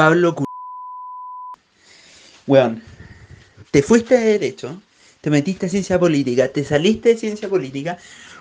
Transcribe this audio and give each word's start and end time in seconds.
Pablo 0.00 0.34
Cu... 0.34 0.44
Weón, 2.46 2.82
te 3.70 3.82
fuiste 3.82 4.16
de 4.16 4.38
derecho, 4.38 4.80
te 5.20 5.28
metiste 5.28 5.66
a 5.66 5.68
ciencia 5.68 5.98
política, 5.98 6.48
te 6.48 6.64
saliste 6.64 7.10
de 7.10 7.16
ciencia 7.18 7.50
política, 7.50 7.98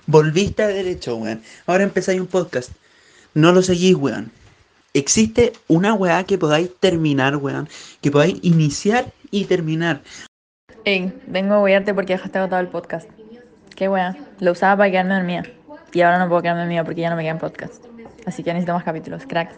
volviste 0.07 0.63
a 0.63 0.67
derecho, 0.69 1.17
weón. 1.17 1.41
Ahora 1.67 1.83
empezáis 1.83 2.21
un 2.21 2.27
podcast. 2.27 2.71
No 3.33 3.51
lo 3.51 3.61
seguís, 3.61 3.95
weón. 3.95 4.31
Existe 4.93 5.51
una 5.67 5.93
weá 5.93 6.23
que 6.23 6.37
podáis 6.37 6.69
terminar, 6.79 7.35
weón. 7.35 7.67
Que 7.99 8.09
podáis 8.09 8.39
iniciar 8.41 9.11
y 9.29 9.43
terminar. 9.43 10.01
Ey, 10.85 11.11
vengo 11.27 11.55
a 11.55 11.59
huearte 11.59 11.93
porque 11.93 12.13
dejaste 12.13 12.37
agotado 12.37 12.61
el 12.61 12.69
podcast. 12.69 13.09
Qué 13.75 13.89
weá. 13.89 14.15
Lo 14.39 14.53
usaba 14.53 14.77
para 14.77 14.91
quedarme 14.91 15.15
dormida. 15.15 15.43
Y 15.91 15.99
ahora 15.99 16.19
no 16.19 16.29
puedo 16.29 16.41
quedarme 16.41 16.61
dormida 16.61 16.85
porque 16.85 17.01
ya 17.01 17.09
no 17.09 17.17
me 17.17 17.23
quedan 17.23 17.37
podcast. 17.37 17.83
Así 18.25 18.43
que 18.43 18.53
necesito 18.53 18.73
más 18.73 18.85
capítulos, 18.85 19.23
cracks. 19.27 19.55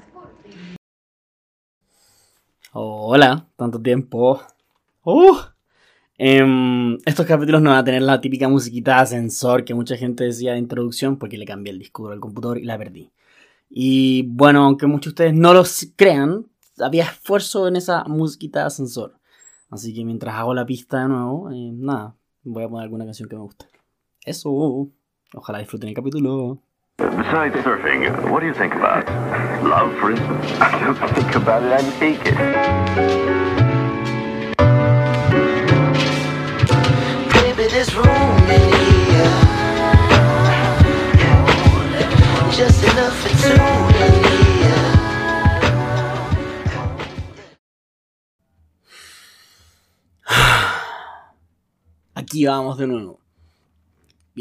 Hola, 2.73 3.49
tanto 3.57 3.81
tiempo. 3.81 4.41
Uh. 5.03 5.35
Em, 6.17 6.97
estos 7.05 7.25
capítulos 7.25 7.61
no 7.61 7.71
van 7.71 7.79
a 7.79 7.83
tener 7.83 8.01
la 8.01 8.21
típica 8.21 8.47
musiquita 8.47 8.95
de 8.95 9.01
ascensor 9.01 9.65
que 9.65 9.73
mucha 9.73 9.97
gente 9.97 10.23
decía 10.23 10.53
de 10.53 10.59
introducción 10.59 11.17
porque 11.17 11.37
le 11.37 11.45
cambié 11.45 11.73
el 11.73 11.79
disco 11.79 12.09
al 12.09 12.21
computador 12.21 12.57
y 12.59 12.63
la 12.63 12.77
perdí. 12.77 13.11
Y 13.69 14.23
bueno, 14.23 14.63
aunque 14.65 14.87
muchos 14.87 15.13
de 15.15 15.25
ustedes 15.25 15.33
no 15.33 15.53
lo 15.53 15.63
crean, 15.97 16.47
había 16.79 17.03
esfuerzo 17.05 17.67
en 17.67 17.75
esa 17.75 18.05
musiquita 18.05 18.61
de 18.61 18.67
ascensor. 18.67 19.15
Así 19.69 19.93
que 19.93 20.05
mientras 20.05 20.35
hago 20.35 20.53
la 20.53 20.65
pista 20.65 21.01
de 21.01 21.09
nuevo, 21.09 21.51
eh, 21.51 21.71
nada, 21.73 22.15
voy 22.43 22.63
a 22.63 22.69
poner 22.69 22.83
alguna 22.83 23.05
canción 23.05 23.27
que 23.29 23.35
me 23.35 23.41
guste. 23.41 23.65
Eso. 24.25 24.89
Ojalá 25.33 25.59
disfruten 25.59 25.89
el 25.89 25.95
capítulo. 25.95 26.61
Besides 27.01 27.55
surfing, 27.65 28.29
what 28.29 28.41
do 28.41 28.45
you 28.45 28.53
think 28.53 28.75
about? 28.75 29.07
Love, 29.63 29.97
for 29.97 30.11
instance? 30.11 30.45
I 30.61 30.79
don't 30.83 30.95
think 31.15 31.33
about 31.35 31.63
it, 31.63 31.71
I 31.73 31.81
take 31.97 32.19
it. 32.27 32.35
Baby, 37.33 37.67
there's 37.71 37.95
room 37.95 38.05
in 38.05 38.61
here. 38.85 39.33
Just 42.51 42.83
enough 42.83 43.17
for 43.17 43.29
two 43.41 43.49
in 44.05 44.13
here. 44.23 44.91
Aquí 52.13 52.45
vamos 52.45 52.77
de 52.77 52.85
nuevo. 52.85 53.20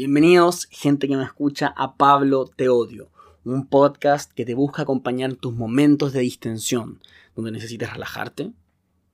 Bienvenidos, 0.03 0.67
gente 0.71 1.07
que 1.07 1.15
me 1.15 1.23
escucha, 1.23 1.75
a 1.77 1.95
Pablo 1.95 2.47
Te 2.47 2.69
Odio, 2.69 3.11
un 3.45 3.67
podcast 3.67 4.31
que 4.31 4.45
te 4.45 4.55
busca 4.55 4.81
acompañar 4.81 5.35
tus 5.35 5.53
momentos 5.53 6.11
de 6.11 6.21
distensión, 6.21 6.99
donde 7.35 7.51
necesites 7.51 7.93
relajarte, 7.93 8.51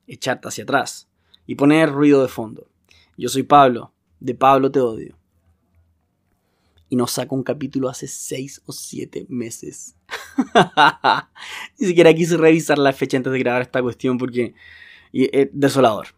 echarte 0.08 0.48
hacia 0.48 0.64
atrás 0.64 1.10
y 1.46 1.56
poner 1.56 1.92
ruido 1.92 2.22
de 2.22 2.30
fondo. 2.30 2.70
Yo 3.18 3.28
soy 3.28 3.44
Pablo, 3.44 3.92
de 4.22 4.34
Pablo 4.34 4.72
Te 4.72 4.80
Odio. 4.80 5.18
Y 6.88 6.96
nos 6.96 7.12
saco 7.12 7.36
un 7.36 7.44
capítulo 7.44 7.90
hace 7.90 8.08
6 8.08 8.62
o 8.66 8.72
7 8.72 9.26
meses. 9.28 9.98
Ni 11.80 11.88
siquiera 11.88 12.14
quise 12.14 12.38
revisar 12.38 12.78
la 12.78 12.94
fecha 12.94 13.18
antes 13.18 13.34
de 13.34 13.40
grabar 13.40 13.62
esta 13.62 13.82
cuestión 13.82 14.18
porque 14.18 14.56
es 15.12 15.50
desolador. 15.52 16.17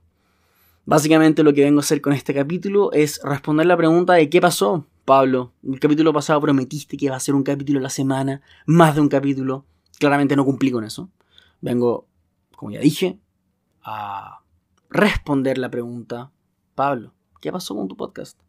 Básicamente 0.90 1.44
lo 1.44 1.54
que 1.54 1.64
vengo 1.64 1.82
a 1.82 1.82
hacer 1.82 2.02
con 2.02 2.14
este 2.14 2.34
capítulo 2.34 2.92
es 2.94 3.22
responder 3.24 3.68
la 3.68 3.78
pregunta 3.78 4.14
de 4.14 4.28
qué 4.28 4.42
pasó, 4.42 4.88
Pablo. 5.06 5.54
El 5.62 5.80
capítulo 5.80 6.12
pasado 6.12 6.42
prometiste 6.42 6.98
que 6.98 7.06
iba 7.06 7.16
a 7.16 7.20
ser 7.20 7.36
un 7.36 7.44
capítulo 7.44 7.78
a 7.78 7.84
la 7.84 7.92
semana, 7.92 8.42
más 8.66 8.96
de 8.96 9.02
un 9.02 9.08
capítulo. 9.08 9.66
Claramente 10.00 10.36
no 10.36 10.46
cumplí 10.46 10.72
con 10.72 10.84
eso. 10.84 11.08
Vengo, 11.62 12.08
como 12.56 12.72
ya 12.72 12.80
dije, 12.80 13.20
a 13.84 14.40
responder 14.90 15.60
la 15.60 15.70
pregunta, 15.70 16.32
Pablo, 16.74 17.14
¿qué 17.40 17.52
pasó 17.52 17.76
con 17.76 17.88
tu 17.88 17.96
podcast? 17.96 18.40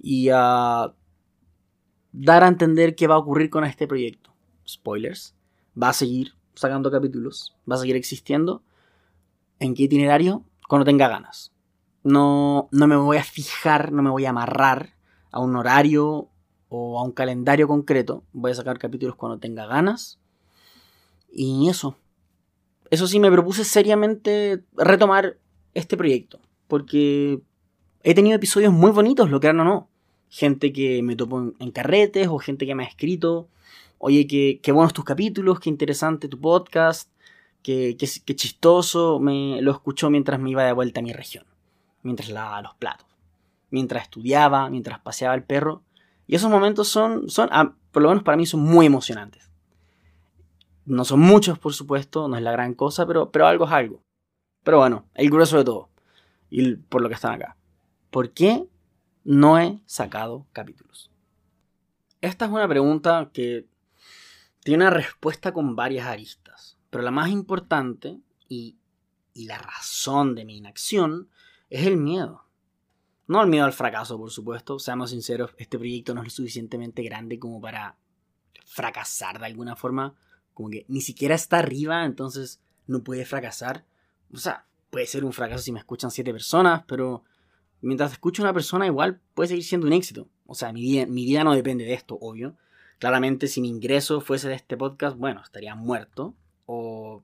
Y 0.00 0.28
a 0.32 0.94
dar 2.12 2.44
a 2.44 2.46
entender 2.46 2.94
qué 2.94 3.08
va 3.08 3.16
a 3.16 3.18
ocurrir 3.18 3.50
con 3.50 3.64
este 3.64 3.88
proyecto. 3.88 4.32
Spoilers. 4.68 5.34
Va 5.82 5.88
a 5.88 5.94
seguir 5.94 6.36
sacando 6.54 6.92
capítulos, 6.92 7.56
va 7.68 7.74
a 7.74 7.78
seguir 7.78 7.96
existiendo. 7.96 8.62
¿En 9.58 9.74
qué 9.74 9.82
itinerario? 9.82 10.44
Cuando 10.68 10.84
tenga 10.84 11.08
ganas. 11.08 11.55
No, 12.06 12.68
no 12.70 12.86
me 12.86 12.94
voy 12.94 13.16
a 13.16 13.24
fijar, 13.24 13.90
no 13.90 14.00
me 14.00 14.10
voy 14.10 14.26
a 14.26 14.30
amarrar 14.30 14.94
a 15.32 15.40
un 15.40 15.56
horario 15.56 16.28
o 16.68 17.00
a 17.00 17.02
un 17.02 17.10
calendario 17.10 17.66
concreto. 17.66 18.22
Voy 18.32 18.52
a 18.52 18.54
sacar 18.54 18.78
capítulos 18.78 19.16
cuando 19.16 19.40
tenga 19.40 19.66
ganas. 19.66 20.20
Y 21.32 21.68
eso. 21.68 21.96
Eso 22.90 23.08
sí, 23.08 23.18
me 23.18 23.32
propuse 23.32 23.64
seriamente 23.64 24.62
retomar 24.76 25.38
este 25.74 25.96
proyecto. 25.96 26.38
Porque 26.68 27.40
he 28.04 28.14
tenido 28.14 28.36
episodios 28.36 28.72
muy 28.72 28.92
bonitos, 28.92 29.28
lo 29.28 29.40
que 29.40 29.48
o 29.48 29.52
no. 29.52 29.90
Gente 30.28 30.72
que 30.72 31.02
me 31.02 31.16
topo 31.16 31.40
en, 31.40 31.54
en 31.58 31.72
carretes 31.72 32.28
o 32.28 32.38
gente 32.38 32.66
que 32.66 32.76
me 32.76 32.84
ha 32.84 32.86
escrito. 32.86 33.48
Oye, 33.98 34.28
qué, 34.28 34.60
qué 34.62 34.70
buenos 34.70 34.92
tus 34.92 35.04
capítulos, 35.04 35.58
qué 35.58 35.70
interesante 35.70 36.28
tu 36.28 36.40
podcast, 36.40 37.10
qué, 37.62 37.96
qué, 37.98 38.08
qué 38.24 38.36
chistoso. 38.36 39.18
Me 39.18 39.60
lo 39.60 39.72
escuchó 39.72 40.08
mientras 40.08 40.38
me 40.38 40.50
iba 40.50 40.62
de 40.62 40.72
vuelta 40.72 41.00
a 41.00 41.02
mi 41.02 41.12
región 41.12 41.44
mientras 42.06 42.30
lavaba 42.30 42.62
los 42.62 42.74
platos, 42.74 43.06
mientras 43.70 44.04
estudiaba, 44.04 44.70
mientras 44.70 45.00
paseaba 45.00 45.34
el 45.34 45.44
perro. 45.44 45.82
Y 46.26 46.34
esos 46.34 46.50
momentos 46.50 46.88
son, 46.88 47.28
son 47.28 47.48
ah, 47.52 47.74
por 47.90 48.02
lo 48.02 48.08
menos 48.08 48.24
para 48.24 48.36
mí, 48.36 48.46
son 48.46 48.60
muy 48.60 48.86
emocionantes. 48.86 49.50
No 50.84 51.04
son 51.04 51.20
muchos, 51.20 51.58
por 51.58 51.74
supuesto, 51.74 52.28
no 52.28 52.36
es 52.36 52.42
la 52.42 52.52
gran 52.52 52.74
cosa, 52.74 53.06
pero, 53.06 53.30
pero 53.30 53.46
algo 53.46 53.66
es 53.66 53.72
algo. 53.72 54.02
Pero 54.62 54.78
bueno, 54.78 55.08
el 55.14 55.30
grueso 55.30 55.58
de 55.58 55.64
todo. 55.64 55.90
Y 56.48 56.76
por 56.76 57.02
lo 57.02 57.08
que 57.08 57.14
están 57.14 57.34
acá. 57.34 57.56
¿Por 58.10 58.32
qué 58.32 58.68
no 59.24 59.58
he 59.58 59.80
sacado 59.86 60.46
capítulos? 60.52 61.10
Esta 62.20 62.46
es 62.46 62.50
una 62.50 62.68
pregunta 62.68 63.30
que 63.32 63.68
tiene 64.62 64.84
una 64.84 64.90
respuesta 64.90 65.52
con 65.52 65.76
varias 65.76 66.06
aristas. 66.06 66.78
Pero 66.90 67.02
la 67.02 67.10
más 67.10 67.30
importante 67.30 68.20
y, 68.48 68.78
y 69.34 69.46
la 69.46 69.58
razón 69.58 70.34
de 70.34 70.44
mi 70.44 70.56
inacción 70.56 71.28
es 71.70 71.86
el 71.86 71.96
miedo. 71.96 72.44
No 73.26 73.42
el 73.42 73.48
miedo 73.48 73.64
al 73.64 73.72
fracaso, 73.72 74.18
por 74.18 74.30
supuesto. 74.30 74.78
Seamos 74.78 75.10
sinceros, 75.10 75.50
este 75.58 75.78
proyecto 75.78 76.14
no 76.14 76.20
es 76.20 76.26
lo 76.26 76.30
suficientemente 76.30 77.02
grande 77.02 77.38
como 77.38 77.60
para 77.60 77.96
fracasar 78.64 79.40
de 79.40 79.46
alguna 79.46 79.74
forma. 79.74 80.14
Como 80.54 80.70
que 80.70 80.86
ni 80.88 81.00
siquiera 81.00 81.34
está 81.34 81.58
arriba, 81.58 82.04
entonces 82.04 82.60
no 82.86 83.02
puede 83.02 83.24
fracasar. 83.24 83.84
O 84.32 84.36
sea, 84.36 84.66
puede 84.90 85.06
ser 85.06 85.24
un 85.24 85.32
fracaso 85.32 85.62
si 85.62 85.72
me 85.72 85.80
escuchan 85.80 86.10
siete 86.10 86.32
personas, 86.32 86.84
pero 86.86 87.24
mientras 87.80 88.12
escucho 88.12 88.42
una 88.42 88.52
persona 88.52 88.86
igual 88.86 89.20
puede 89.34 89.48
seguir 89.48 89.64
siendo 89.64 89.86
un 89.86 89.92
éxito. 89.92 90.28
O 90.46 90.54
sea, 90.54 90.72
mi 90.72 90.82
vida, 90.82 91.06
mi 91.06 91.24
vida 91.24 91.42
no 91.42 91.54
depende 91.54 91.84
de 91.84 91.94
esto, 91.94 92.16
obvio. 92.20 92.56
Claramente 92.98 93.48
si 93.48 93.60
mi 93.60 93.68
ingreso 93.68 94.20
fuese 94.20 94.48
de 94.48 94.54
este 94.54 94.76
podcast, 94.76 95.16
bueno, 95.16 95.42
estaría 95.42 95.74
muerto. 95.74 96.34
O 96.64 97.22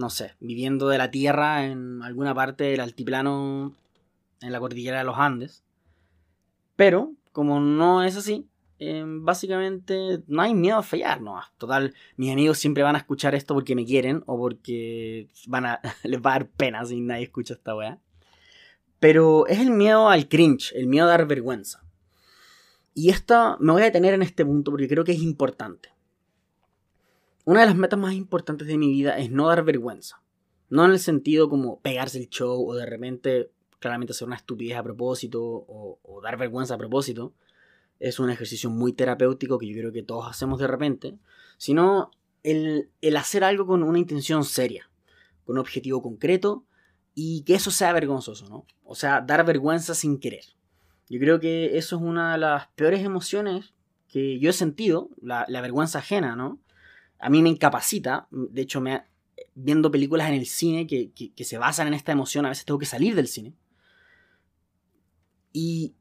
no 0.00 0.08
sé, 0.08 0.34
viviendo 0.40 0.88
de 0.88 0.98
la 0.98 1.10
tierra 1.10 1.66
en 1.66 2.02
alguna 2.02 2.34
parte 2.34 2.64
del 2.64 2.80
altiplano 2.80 3.76
en 4.40 4.52
la 4.52 4.58
cordillera 4.58 4.98
de 4.98 5.04
los 5.04 5.18
Andes. 5.18 5.62
Pero, 6.74 7.12
como 7.32 7.60
no 7.60 8.02
es 8.02 8.16
así, 8.16 8.48
eh, 8.78 9.04
básicamente 9.06 10.22
no 10.26 10.40
hay 10.40 10.54
miedo 10.54 10.78
a 10.78 10.82
fallar, 10.82 11.20
no. 11.20 11.38
Total, 11.58 11.94
mis 12.16 12.32
amigos 12.32 12.58
siempre 12.58 12.82
van 12.82 12.96
a 12.96 13.00
escuchar 13.00 13.34
esto 13.34 13.52
porque 13.52 13.76
me 13.76 13.84
quieren 13.84 14.22
o 14.24 14.38
porque 14.38 15.28
van 15.46 15.66
a, 15.66 15.80
les 16.02 16.20
va 16.20 16.30
a 16.30 16.38
dar 16.38 16.48
pena 16.48 16.84
si 16.86 16.98
nadie 17.00 17.24
escucha 17.24 17.54
esta 17.54 17.76
weá. 17.76 17.98
Pero 18.98 19.46
es 19.46 19.58
el 19.58 19.70
miedo 19.70 20.08
al 20.08 20.28
cringe, 20.28 20.72
el 20.74 20.86
miedo 20.86 21.06
a 21.06 21.10
dar 21.10 21.26
vergüenza. 21.26 21.84
Y 22.94 23.10
esta 23.10 23.58
me 23.60 23.72
voy 23.72 23.82
a 23.82 23.86
detener 23.86 24.14
en 24.14 24.22
este 24.22 24.46
punto 24.46 24.70
porque 24.70 24.88
creo 24.88 25.04
que 25.04 25.12
es 25.12 25.20
importante. 25.20 25.90
Una 27.44 27.60
de 27.60 27.66
las 27.66 27.76
metas 27.76 27.98
más 27.98 28.14
importantes 28.14 28.66
de 28.66 28.76
mi 28.76 28.90
vida 28.90 29.18
es 29.18 29.30
no 29.30 29.48
dar 29.48 29.64
vergüenza. 29.64 30.22
No 30.68 30.84
en 30.84 30.92
el 30.92 30.98
sentido 30.98 31.48
como 31.48 31.80
pegarse 31.80 32.18
el 32.18 32.28
show 32.28 32.68
o 32.68 32.74
de 32.74 32.86
repente 32.86 33.50
claramente 33.78 34.12
hacer 34.12 34.26
una 34.26 34.36
estupidez 34.36 34.76
a 34.76 34.82
propósito 34.82 35.42
o, 35.42 36.20
dar 36.22 36.36
vergüenza 36.36 36.74
a 36.74 36.78
propósito. 36.78 37.32
Es 37.98 38.20
un 38.20 38.30
ejercicio 38.30 38.70
muy 38.70 38.92
terapéutico 38.92 39.58
que 39.58 39.66
yo 39.66 39.78
creo 39.78 39.92
que 39.92 40.02
todos 40.02 40.28
hacemos 40.28 40.58
de 40.58 40.66
repente. 40.66 41.18
Sino 41.56 42.10
el, 42.42 42.90
el 43.00 43.16
hacer 43.16 43.42
algo 43.42 43.66
con 43.66 43.82
una 43.82 43.98
intención 43.98 44.44
seria, 44.44 44.90
con 45.44 45.56
un 45.56 45.60
objetivo 45.60 46.02
concreto 46.02 46.64
y 47.14 47.42
que 47.42 47.54
eso 47.54 47.70
sea 47.70 47.92
vergonzoso, 47.92 48.48
¿no? 48.48 48.66
O 48.84 48.94
sea, 48.94 49.20
dar 49.22 49.44
vergüenza 49.44 49.94
sin 49.94 50.18
querer. 50.18 50.44
Yo 51.08 51.18
creo 51.18 51.40
que 51.40 51.76
eso 51.78 51.96
es 51.96 52.02
una 52.02 52.32
de 52.32 52.38
las 52.38 52.68
peores 52.68 53.04
emociones 53.04 53.74
que 54.08 54.38
yo 54.38 54.50
he 54.50 54.52
sentido, 54.52 55.08
la, 55.20 55.44
la 55.48 55.60
vergüenza 55.60 55.98
ajena, 55.98 56.36
¿no? 56.36 56.60
A 57.20 57.30
mí 57.30 57.42
me 57.42 57.50
incapacita. 57.50 58.26
De 58.30 58.62
hecho, 58.62 58.80
me, 58.80 59.04
viendo 59.54 59.90
películas 59.90 60.28
en 60.28 60.34
el 60.34 60.46
cine 60.46 60.86
que, 60.86 61.32
se 61.44 61.58
basan 61.58 61.88
en 61.88 61.94
esta 61.94 62.12
emoción, 62.12 62.46
a 62.46 62.50
veces 62.50 62.64
tengo 62.64 62.78
que 62.78 62.86
salir 62.86 63.14
del 63.14 63.28
cine. 63.28 63.54
Y, 65.52 65.94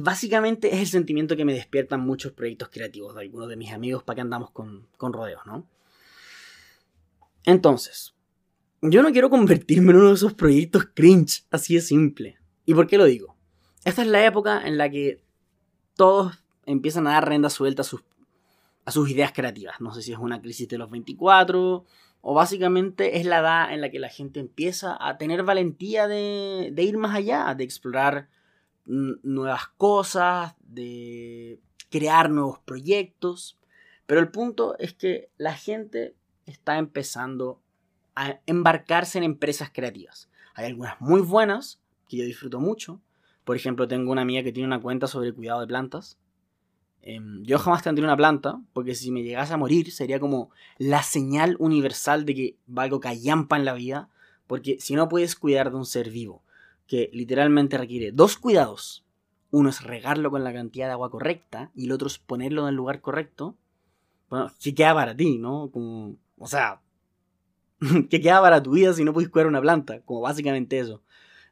básicamente 0.00 0.74
es 0.74 0.80
el 0.80 0.86
sentimiento 0.86 1.36
que 1.36 1.44
me 1.44 1.54
despiertan 1.54 2.00
muchos 2.00 2.32
proyectos 2.32 2.68
creativos 2.68 3.14
de 3.14 3.22
algunos 3.22 3.48
de 3.48 3.56
mis 3.56 3.72
amigos 3.72 4.02
para 4.02 4.16
que 4.16 4.20
andamos 4.20 4.50
con, 4.50 4.86
con 4.96 5.12
rodeos, 5.12 5.40
¿no? 5.46 5.66
Entonces, 7.44 8.14
yo 8.82 9.02
no 9.02 9.10
quiero 9.12 9.30
convertirme 9.30 9.92
en 9.92 9.98
uno 9.98 10.08
de 10.08 10.14
esos 10.14 10.34
proyectos 10.34 10.88
cringe, 10.94 11.46
así 11.50 11.74
de 11.74 11.80
simple. 11.80 12.38
¿Y 12.66 12.74
por 12.74 12.86
qué 12.86 12.98
lo 12.98 13.04
digo? 13.04 13.36
Esta 13.84 14.02
es 14.02 14.08
la 14.08 14.24
época 14.26 14.66
en 14.66 14.76
la 14.76 14.90
que 14.90 15.24
todos 15.94 16.44
empiezan 16.66 17.06
a 17.06 17.12
dar 17.12 17.28
renda 17.28 17.48
suelta 17.48 17.80
a 17.80 17.84
sus, 17.84 18.02
a 18.88 18.90
sus 18.90 19.10
ideas 19.10 19.32
creativas. 19.32 19.82
No 19.82 19.92
sé 19.92 20.00
si 20.00 20.12
es 20.12 20.18
una 20.18 20.40
crisis 20.40 20.66
de 20.66 20.78
los 20.78 20.90
24 20.90 21.84
o 22.22 22.34
básicamente 22.34 23.18
es 23.18 23.26
la 23.26 23.40
edad 23.40 23.74
en 23.74 23.82
la 23.82 23.90
que 23.90 23.98
la 23.98 24.08
gente 24.08 24.40
empieza 24.40 24.96
a 24.98 25.18
tener 25.18 25.42
valentía 25.42 26.08
de, 26.08 26.70
de 26.72 26.82
ir 26.84 26.96
más 26.96 27.14
allá, 27.14 27.54
de 27.54 27.64
explorar 27.64 28.30
mm, 28.86 29.16
nuevas 29.24 29.68
cosas, 29.76 30.54
de 30.60 31.60
crear 31.90 32.30
nuevos 32.30 32.60
proyectos. 32.60 33.58
Pero 34.06 34.22
el 34.22 34.30
punto 34.30 34.74
es 34.78 34.94
que 34.94 35.28
la 35.36 35.52
gente 35.52 36.14
está 36.46 36.78
empezando 36.78 37.60
a 38.14 38.40
embarcarse 38.46 39.18
en 39.18 39.24
empresas 39.24 39.70
creativas. 39.70 40.30
Hay 40.54 40.64
algunas 40.64 40.98
muy 40.98 41.20
buenas, 41.20 41.78
que 42.08 42.16
yo 42.16 42.24
disfruto 42.24 42.58
mucho. 42.58 43.02
Por 43.44 43.54
ejemplo, 43.54 43.86
tengo 43.86 44.10
una 44.12 44.22
amiga 44.22 44.42
que 44.42 44.52
tiene 44.52 44.66
una 44.66 44.80
cuenta 44.80 45.08
sobre 45.08 45.34
cuidado 45.34 45.60
de 45.60 45.66
plantas. 45.66 46.16
Em, 47.02 47.42
yo 47.44 47.58
jamás 47.58 47.82
tendría 47.82 48.06
una 48.06 48.16
planta, 48.16 48.60
porque 48.72 48.94
si 48.94 49.10
me 49.10 49.22
llegase 49.22 49.54
a 49.54 49.56
morir 49.56 49.92
sería 49.92 50.20
como 50.20 50.50
la 50.78 51.02
señal 51.02 51.56
universal 51.58 52.24
de 52.24 52.34
que 52.34 52.56
valgo 52.66 53.00
callampa 53.00 53.56
en 53.56 53.64
la 53.64 53.74
vida, 53.74 54.08
porque 54.46 54.78
si 54.80 54.94
no 54.94 55.08
puedes 55.08 55.36
cuidar 55.36 55.70
de 55.70 55.76
un 55.76 55.86
ser 55.86 56.10
vivo, 56.10 56.42
que 56.86 57.10
literalmente 57.12 57.78
requiere 57.78 58.12
dos 58.12 58.36
cuidados, 58.36 59.04
uno 59.50 59.68
es 59.68 59.82
regarlo 59.82 60.30
con 60.30 60.44
la 60.44 60.52
cantidad 60.52 60.86
de 60.86 60.92
agua 60.92 61.10
correcta 61.10 61.70
y 61.74 61.86
el 61.86 61.92
otro 61.92 62.08
es 62.08 62.18
ponerlo 62.18 62.62
en 62.62 62.68
el 62.68 62.74
lugar 62.74 63.00
correcto, 63.00 63.56
bueno, 64.28 64.52
¿qué 64.60 64.74
queda 64.74 64.94
para 64.94 65.16
ti, 65.16 65.38
no? 65.38 65.70
Como, 65.70 66.16
o 66.36 66.46
sea, 66.46 66.82
¿qué 68.10 68.20
queda 68.20 68.40
para 68.40 68.62
tu 68.62 68.72
vida 68.72 68.92
si 68.92 69.04
no 69.04 69.14
puedes 69.14 69.30
cuidar 69.30 69.46
una 69.46 69.60
planta? 69.60 70.02
Como 70.02 70.20
básicamente 70.20 70.78
eso. 70.78 71.02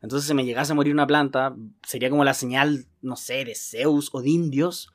Entonces, 0.02 0.28
si 0.28 0.34
me 0.34 0.44
llegase 0.44 0.72
a 0.72 0.74
morir 0.74 0.92
una 0.92 1.06
planta, 1.06 1.56
sería 1.82 2.10
como 2.10 2.24
la 2.24 2.34
señal, 2.34 2.86
no 3.00 3.16
sé, 3.16 3.46
de 3.46 3.54
Zeus 3.54 4.10
o 4.12 4.20
de 4.20 4.28
indios 4.28 4.92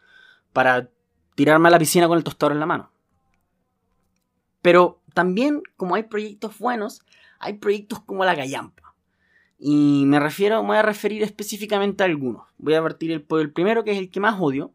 para 0.54 0.90
tirarme 1.36 1.68
a 1.68 1.72
la 1.72 1.80
piscina 1.80 2.08
con 2.08 2.18
el 2.18 2.24
tostador 2.24 2.54
en 2.54 2.60
la 2.60 2.66
mano. 2.66 2.92
Pero 4.62 5.02
también, 5.14 5.62
como 5.78 5.96
hay 5.96 6.04
proyectos 6.04 6.58
buenos, 6.60 7.02
hay 7.40 7.54
proyectos 7.54 8.02
como 8.02 8.26
la 8.26 8.36
Gallampa. 8.36 8.94
Y 9.58 10.04
me 10.06 10.20
refiero, 10.20 10.62
me 10.62 10.70
voy 10.70 10.78
a 10.78 10.82
referir 10.82 11.24
específicamente 11.24 12.04
a 12.04 12.08
algunos. 12.08 12.48
Voy 12.58 12.74
a 12.74 12.82
partir 12.82 13.12
el, 13.12 13.26
el 13.30 13.52
primero, 13.52 13.84
que 13.84 13.92
es 13.92 13.98
el 13.98 14.10
que 14.10 14.20
más 14.20 14.40
odio. 14.40 14.72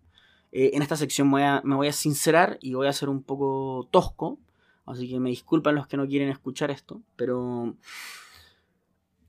Eh, 0.52 0.70
en 0.74 0.82
esta 0.82 0.96
sección 0.96 1.30
voy, 1.30 1.42
a, 1.42 1.60
me 1.64 1.74
voy 1.74 1.88
a 1.88 1.92
sincerar 1.92 2.58
y 2.60 2.74
voy 2.74 2.86
a 2.86 2.92
ser 2.92 3.08
un 3.08 3.22
poco 3.22 3.88
tosco. 3.90 4.38
Así 4.86 5.08
que 5.08 5.18
me 5.18 5.30
disculpan 5.30 5.74
los 5.74 5.86
que 5.86 5.96
no 5.96 6.06
quieren 6.06 6.28
escuchar 6.28 6.70
esto. 6.70 7.00
Pero 7.16 7.74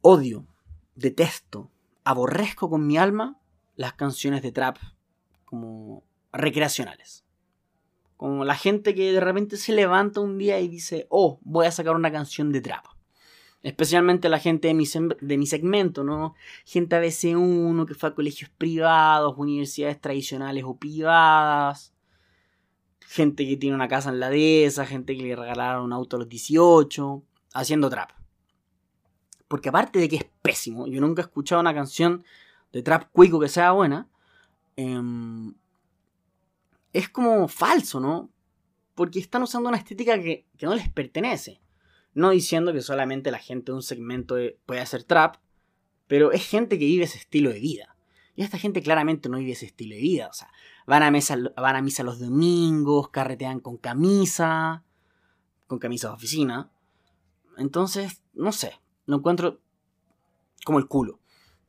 odio 0.02 0.46
detesto, 0.98 1.70
aborrezco 2.04 2.70
con 2.70 2.86
mi 2.86 2.98
alma 2.98 3.40
las 3.76 3.94
canciones 3.94 4.42
de 4.42 4.52
trap 4.52 4.78
como 5.46 6.04
recreacionales. 6.38 7.26
Como 8.16 8.46
la 8.46 8.56
gente 8.56 8.96
que 8.96 9.12
de 9.12 9.20
repente 9.20 9.58
se 9.58 9.74
levanta 9.74 10.22
un 10.22 10.38
día 10.38 10.60
y 10.60 10.68
dice, 10.68 11.06
oh, 11.10 11.40
voy 11.44 11.68
a 11.68 11.72
sacar 11.72 11.96
una 11.96 12.12
canción 12.12 12.52
de 12.52 12.62
trap. 12.62 12.86
Especialmente 13.64 14.30
la 14.30 14.40
gente 14.40 14.68
de 14.68 14.74
mi, 14.74 14.86
de 15.22 15.38
mi 15.38 15.46
segmento, 15.46 16.04
¿no? 16.04 16.36
Gente 16.66 16.96
ABC1 16.96 17.86
que 17.86 17.96
fue 17.96 18.10
a 18.10 18.16
colegios 18.16 18.50
privados, 18.52 19.36
universidades 19.38 20.00
tradicionales 20.00 20.64
o 20.66 20.78
privadas. 20.78 21.94
Gente 23.02 23.48
que 23.48 23.58
tiene 23.58 23.76
una 23.76 23.88
casa 23.88 24.10
en 24.10 24.20
la 24.20 24.30
dehesa, 24.30 24.86
gente 24.86 25.16
que 25.16 25.24
le 25.24 25.36
regalaron 25.36 25.86
un 25.86 25.94
auto 25.94 26.16
a 26.16 26.20
los 26.20 26.30
18, 26.30 27.24
haciendo 27.54 27.90
trap. 27.90 28.12
Porque 29.48 29.70
aparte 29.70 30.00
de 30.00 30.10
que 30.10 30.18
es 30.18 30.26
pésimo, 30.42 30.88
yo 30.88 31.00
nunca 31.02 31.22
he 31.22 31.26
escuchado 31.26 31.62
una 31.62 31.74
canción 31.74 32.24
de 32.74 32.84
trap 32.84 33.10
cuico 33.12 33.40
que 33.40 33.48
sea 33.48 33.72
buena. 33.72 34.08
Em, 34.76 35.54
es 36.94 37.10
como 37.10 37.48
falso, 37.48 38.00
¿no? 38.00 38.32
Porque 38.96 39.20
están 39.20 39.44
usando 39.44 39.70
una 39.70 39.78
estética 39.78 40.20
que, 40.20 40.48
no 40.62 40.76
les 40.76 40.90
pertenece. 40.90 41.62
No 42.14 42.32
diciendo 42.32 42.74
que 42.74 42.82
solamente 42.82 43.32
la 43.32 43.40
gente 43.40 43.72
de 43.72 43.76
un 43.76 43.84
segmento 43.84 44.38
puede 44.66 44.82
hacer 44.82 45.04
trap, 45.04 45.36
pero 46.08 46.32
es 46.32 46.48
gente 46.48 46.80
que 46.80 46.86
vive 46.86 47.04
ese 47.04 47.20
estilo 47.20 47.52
de 47.52 47.60
vida. 47.60 47.96
Y 48.36 48.44
esta 48.44 48.58
gente 48.58 48.82
claramente 48.82 49.30
no 49.30 49.38
vive 49.38 49.52
ese 49.52 49.66
estilo 49.66 49.96
de 49.96 50.02
vida. 50.02 50.28
O 50.28 50.34
sea, 50.34 50.50
van 50.86 51.04
a, 51.04 51.12
mesa, 51.12 51.38
van 51.56 51.76
a 51.76 51.82
misa 51.82 52.04
los 52.04 52.20
domingos, 52.20 53.10
carretean 53.10 53.60
con 53.60 53.78
camisa, 53.78 54.84
con 55.68 55.80
camisa 55.80 56.08
de 56.08 56.14
oficina. 56.16 56.72
Entonces, 57.58 58.24
no 58.34 58.52
sé, 58.52 58.80
lo 59.06 59.18
encuentro 59.18 59.62
como 60.66 60.80
el 60.80 60.88
culo. 60.88 61.20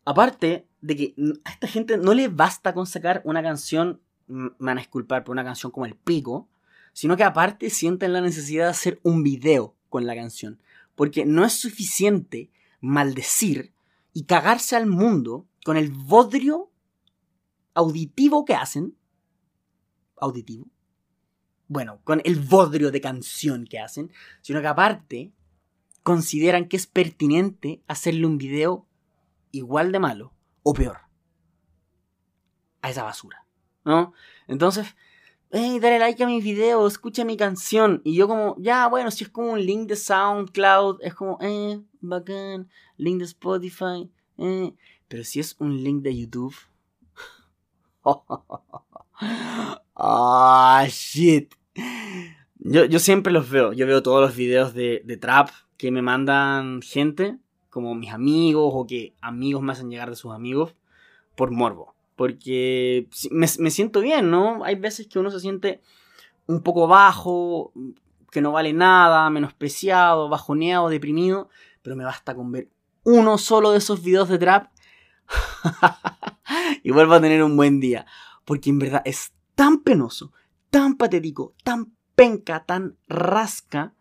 Aparte 0.05 0.67
de 0.81 0.97
que 0.97 1.15
a 1.45 1.51
esta 1.51 1.67
gente 1.67 1.99
no 1.99 2.15
le 2.15 2.29
basta 2.29 2.73
con 2.73 2.87
sacar 2.87 3.23
una 3.25 3.43
canción, 3.43 4.01
me 4.29 4.51
van 4.59 4.79
a 4.79 4.81
disculpar 4.81 5.25
por 5.25 5.33
una 5.33 5.45
canción 5.45 5.73
como 5.73 5.87
El 5.87 5.97
Pico, 5.97 6.49
sino 6.93 7.17
que 7.17 7.25
aparte 7.25 7.71
sienten 7.71 8.13
la 8.13 8.21
necesidad 8.21 8.65
de 8.65 8.71
hacer 8.71 9.01
un 9.03 9.23
video 9.23 9.75
con 9.89 10.07
la 10.07 10.15
canción. 10.15 10.61
Porque 10.95 11.25
no 11.25 11.45
es 11.45 11.55
suficiente 11.55 12.51
maldecir 12.81 13.73
y 14.13 14.25
cagarse 14.25 14.77
al 14.77 14.87
mundo 14.87 15.47
con 15.65 15.77
el 15.77 15.91
bodrio 15.91 16.71
auditivo 17.75 18.45
que 18.45 18.55
hacen. 18.55 18.97
Auditivo. 20.17 20.67
Bueno, 21.69 22.01
con 22.03 22.21
el 22.25 22.41
bodrio 22.41 22.91
de 22.91 23.01
canción 23.01 23.67
que 23.67 23.79
hacen, 23.79 24.11
sino 24.41 24.61
que 24.61 24.67
aparte 24.67 25.33
consideran 26.03 26.69
que 26.69 26.77
es 26.79 26.87
pertinente 26.87 27.83
hacerle 27.87 28.27
un 28.27 28.39
video 28.39 28.87
igual 29.53 29.93
de 29.93 29.99
malo 29.99 30.33
o 30.63 30.73
peor 30.73 31.01
a 32.81 32.91
esa 32.91 33.03
basura, 33.03 33.45
¿no? 33.89 34.13
Entonces, 34.49 34.95
hey, 35.51 35.79
dale 35.81 35.99
like 35.99 36.23
a 36.23 36.27
mi 36.27 36.43
video, 36.43 36.87
escucha 36.87 37.25
mi 37.25 37.39
canción. 37.39 38.03
Y 38.05 38.15
yo 38.15 38.29
como, 38.29 38.55
ya, 38.59 38.87
bueno, 38.87 39.11
si 39.11 39.25
es 39.25 39.31
como 39.31 39.53
un 39.53 39.65
link 39.65 39.89
de 39.89 39.97
SoundCloud, 39.97 40.99
es 41.01 41.15
como, 41.15 41.39
eh, 41.41 41.81
bacán, 42.03 42.69
link 42.99 43.19
de 43.19 43.25
Spotify, 43.25 44.11
eh. 44.37 44.75
Pero 45.09 45.25
si 45.25 45.41
es 45.41 45.57
un 45.59 45.83
link 45.83 46.03
de 46.03 46.17
YouTube... 46.17 46.55
Ah, 50.01 50.87
shit. 50.89 51.53
Yo, 52.61 52.85
yo, 52.85 53.01
siempre 53.01 53.33
los 53.33 53.51
veo. 53.51 53.73
Yo 53.73 53.85
veo 53.85 54.01
todos 54.01 54.21
los 54.21 54.37
videos 54.37 54.73
de, 54.73 55.03
de 55.05 55.17
trap 55.17 55.51
que 55.77 55.91
me 55.91 56.03
mandan 56.03 56.83
gente, 56.83 57.37
como 57.69 57.97
mis 57.97 58.13
amigos 58.13 58.71
o 58.73 58.87
que 58.87 59.17
amigos 59.21 59.61
me 59.61 59.73
hacen 59.73 59.91
llegar 59.91 60.09
de 60.09 60.15
sus 60.15 60.33
amigos, 60.33 60.77
por 61.35 61.51
morbo. 61.51 61.98
Porque 62.19 63.07
me, 63.31 63.47
siento 63.47 64.01
bien, 64.01 64.29
¿no? 64.29 64.65
Hay 64.65 64.75
veces 64.75 65.07
que 65.07 65.21
uno 65.21 65.31
se 65.31 65.39
siente 65.39 65.81
un 66.49 66.65
poco 66.65 66.89
bajo, 66.89 67.73
que 68.33 68.41
no 68.41 68.51
vale 68.51 68.73
nada, 68.73 69.31
menospreciado, 69.31 70.29
bajoneado, 70.29 70.89
deprimido, 70.89 71.49
pero 71.81 71.95
me 71.95 72.03
basta 72.03 72.35
con 72.35 72.51
ver 72.51 72.71
uno 73.05 73.39
solo 73.39 73.71
de 73.71 73.79
esos 73.79 74.03
videos 74.03 74.29
de 74.29 74.39
trap 74.39 74.67
y 76.83 76.91
vuelvo 76.91 77.15
a 77.15 77.21
tener 77.21 77.41
un 77.45 77.57
buen 77.57 77.79
día. 77.79 78.05
Porque 78.45 78.71
en 78.71 78.81
verdad 78.81 79.03
es 79.05 79.33
tan 79.55 79.85
penoso, 79.85 80.33
tan 80.71 80.97
patético, 80.97 81.55
tan 81.63 81.95
penca, 82.17 82.65
tan 82.65 82.97
rasca, 83.07 83.95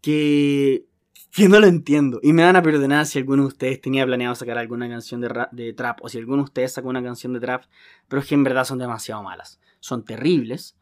que 0.00 0.86
que 1.32 1.48
no 1.48 1.58
lo 1.60 1.66
entiendo. 1.66 2.20
Y 2.22 2.34
me 2.34 2.44
van 2.44 2.56
a 2.56 2.62
perdonar 2.62 3.06
si 3.06 3.18
alguno 3.18 3.42
de 3.42 3.48
ustedes 3.48 3.80
tenía 3.80 4.04
planeado 4.04 4.34
sacar 4.34 4.58
alguna 4.58 4.88
canción 4.88 5.20
de, 5.22 5.72
trap 5.72 5.98
o 6.02 6.08
si 6.08 6.18
alguno 6.18 6.38
de 6.38 6.44
ustedes 6.44 6.72
sacó 6.72 6.88
una 6.88 7.02
canción 7.02 7.32
de 7.32 7.40
trap, 7.40 7.64
pero 8.06 8.20
es 8.20 8.28
que 8.28 8.34
en 8.34 8.44
verdad 8.44 8.64
son 8.64 8.78
demasiado 8.78 9.22
malas. 9.22 9.58
Son 9.80 10.04
terribles. 10.04 10.76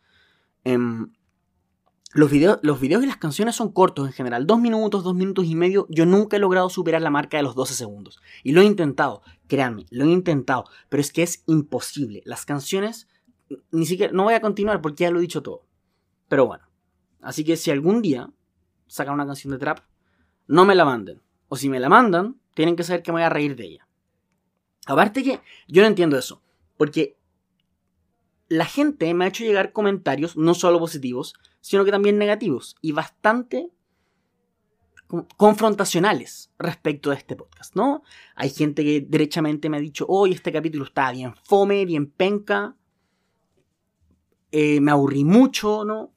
Em, 0.65 1.13
los, 2.15 2.31
videos, 2.33 2.59
los 2.63 2.81
videos 2.81 3.05
y 3.05 3.07
las 3.07 3.17
canciones 3.17 3.55
son 3.55 3.71
cortos 3.71 4.09
en 4.09 4.13
general. 4.13 4.45
Dos 4.45 4.59
minutos, 4.59 5.05
dos 5.05 5.15
minutos 5.15 5.47
y 5.47 5.55
medio. 5.55 5.87
Yo 5.89 6.05
nunca 6.05 6.37
he 6.37 6.41
logrado 6.41 6.69
superar 6.69 7.01
la 7.01 7.11
marca 7.11 7.37
de 7.37 7.45
los 7.45 7.55
12 7.55 7.75
segundos. 7.75 8.21
Y 8.43 8.51
lo 8.51 8.61
he 8.61 8.65
intentado, 8.65 9.23
créanme, 9.47 9.87
lo 9.91 10.05
he 10.05 10.09
intentado. 10.09 10.65
Pero 10.89 11.01
es 11.01 11.13
que 11.13 11.23
es 11.23 11.45
imposible. 11.47 12.23
Las 12.25 12.45
canciones, 12.45 13.07
ni 13.71 13.87
siquiera, 13.87 14.13
no 14.13 14.25
voy 14.25 14.35
a 14.35 14.41
continuar 14.41 14.81
porque 14.83 15.05
ya 15.05 15.13
lo 15.13 15.21
he 15.21 15.23
dicho 15.23 15.45
todo. 15.45 15.65
Pero 16.29 16.47
bueno. 16.47 16.65
Así 17.21 17.45
que 17.45 17.57
si 17.57 17.71
algún 17.71 18.03
día 18.03 18.31
sacan 18.89 19.15
una 19.15 19.27
canción 19.27 19.53
de 19.53 19.59
trap, 19.59 19.81
no 20.47 20.65
me 20.65 20.75
la 20.75 20.85
manden. 20.85 21.21
O 21.49 21.57
si 21.57 21.69
me 21.69 21.81
la 21.81 21.89
mandan, 21.89 22.41
tienen 22.55 22.77
que 22.77 22.85
saber 22.85 23.03
que 23.03 23.13
me 23.13 23.17
voy 23.17 23.23
a 23.23 23.29
reír 23.29 23.57
de 23.57 23.65
ella. 23.65 23.89
Aparte 24.87 25.23
que 25.23 25.41
yo 25.69 25.83
no 25.83 25.89
entiendo 25.89 26.19
eso. 26.19 26.43
Porque 26.77 27.17
la 28.49 28.65
gente 28.65 29.13
me 29.15 29.25
ha 29.25 29.29
hecho 29.29 29.45
llegar 29.45 29.73
comentarios 29.73 30.37
no 30.37 30.55
solo 30.55 30.79
positivos, 30.79 31.35
sino 31.61 31.85
que 31.85 31.91
también 31.91 32.19
negativos. 32.19 32.77
Y 32.81 32.93
bastante 32.93 33.71
confrontacionales 35.37 36.53
respecto 36.59 37.11
a 37.11 37.15
este 37.15 37.35
podcast, 37.35 37.75
¿no? 37.75 38.03
Hay 38.37 38.51
gente 38.51 38.85
que 38.85 39.01
derechamente 39.01 39.69
me 39.69 39.77
ha 39.77 39.81
dicho, 39.81 40.07
hoy 40.09 40.33
este 40.33 40.53
capítulo 40.53 40.85
está 40.85 41.11
bien 41.11 41.35
fome, 41.35 41.85
bien 41.85 42.07
penca, 42.11 42.77
eh, 44.53 44.81
me 44.81 44.93
aburrí 44.93 45.25
mucho, 45.25 45.85
¿no? 45.85 46.13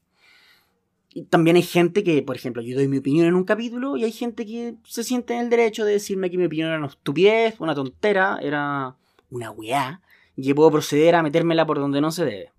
También 1.30 1.56
hay 1.56 1.64
gente 1.64 2.04
que, 2.04 2.22
por 2.24 2.36
ejemplo, 2.36 2.62
yo 2.62 2.76
doy 2.76 2.88
mi 2.88 2.98
opinión 2.98 3.28
en 3.28 3.36
un 3.36 3.44
capítulo 3.44 3.98
y 3.98 4.04
hay 4.04 4.12
gente 4.12 4.46
que 4.46 4.76
se 4.84 5.04
siente 5.04 5.36
en 5.36 5.42
el 5.42 5.50
derecho 5.50 5.86
de 5.86 5.94
decirme 5.94 6.32
que 6.32 6.38
mi 6.38 6.46
opinión 6.46 6.70
era 6.70 6.78
una 6.78 6.88
estupidez, 6.88 7.60
una 7.60 7.76
tontera, 7.76 8.40
era 8.42 8.96
una 9.30 9.52
weá, 9.52 10.02
y 10.36 10.44
que 10.44 10.56
puedo 10.56 10.72
proceder 10.72 11.16
a 11.16 11.24
metérmela 11.24 11.66
por 11.66 11.80
donde 11.80 12.02
no 12.02 12.12
se 12.12 12.26
debe. 12.26 12.52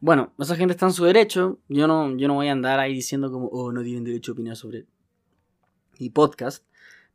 Bueno, 0.00 0.32
esa 0.38 0.54
gente 0.54 0.72
está 0.72 0.86
en 0.86 0.92
su 0.92 1.04
derecho. 1.04 1.58
Yo 1.68 1.88
no, 1.88 2.16
yo 2.16 2.28
no 2.28 2.34
voy 2.34 2.48
a 2.48 2.52
andar 2.52 2.78
ahí 2.78 2.94
diciendo 2.94 3.32
como, 3.32 3.48
oh, 3.48 3.72
no 3.72 3.82
tienen 3.82 4.04
derecho 4.04 4.30
a 4.30 4.34
opinar 4.34 4.56
sobre 4.56 4.86
mi 5.98 6.10
podcast. 6.10 6.64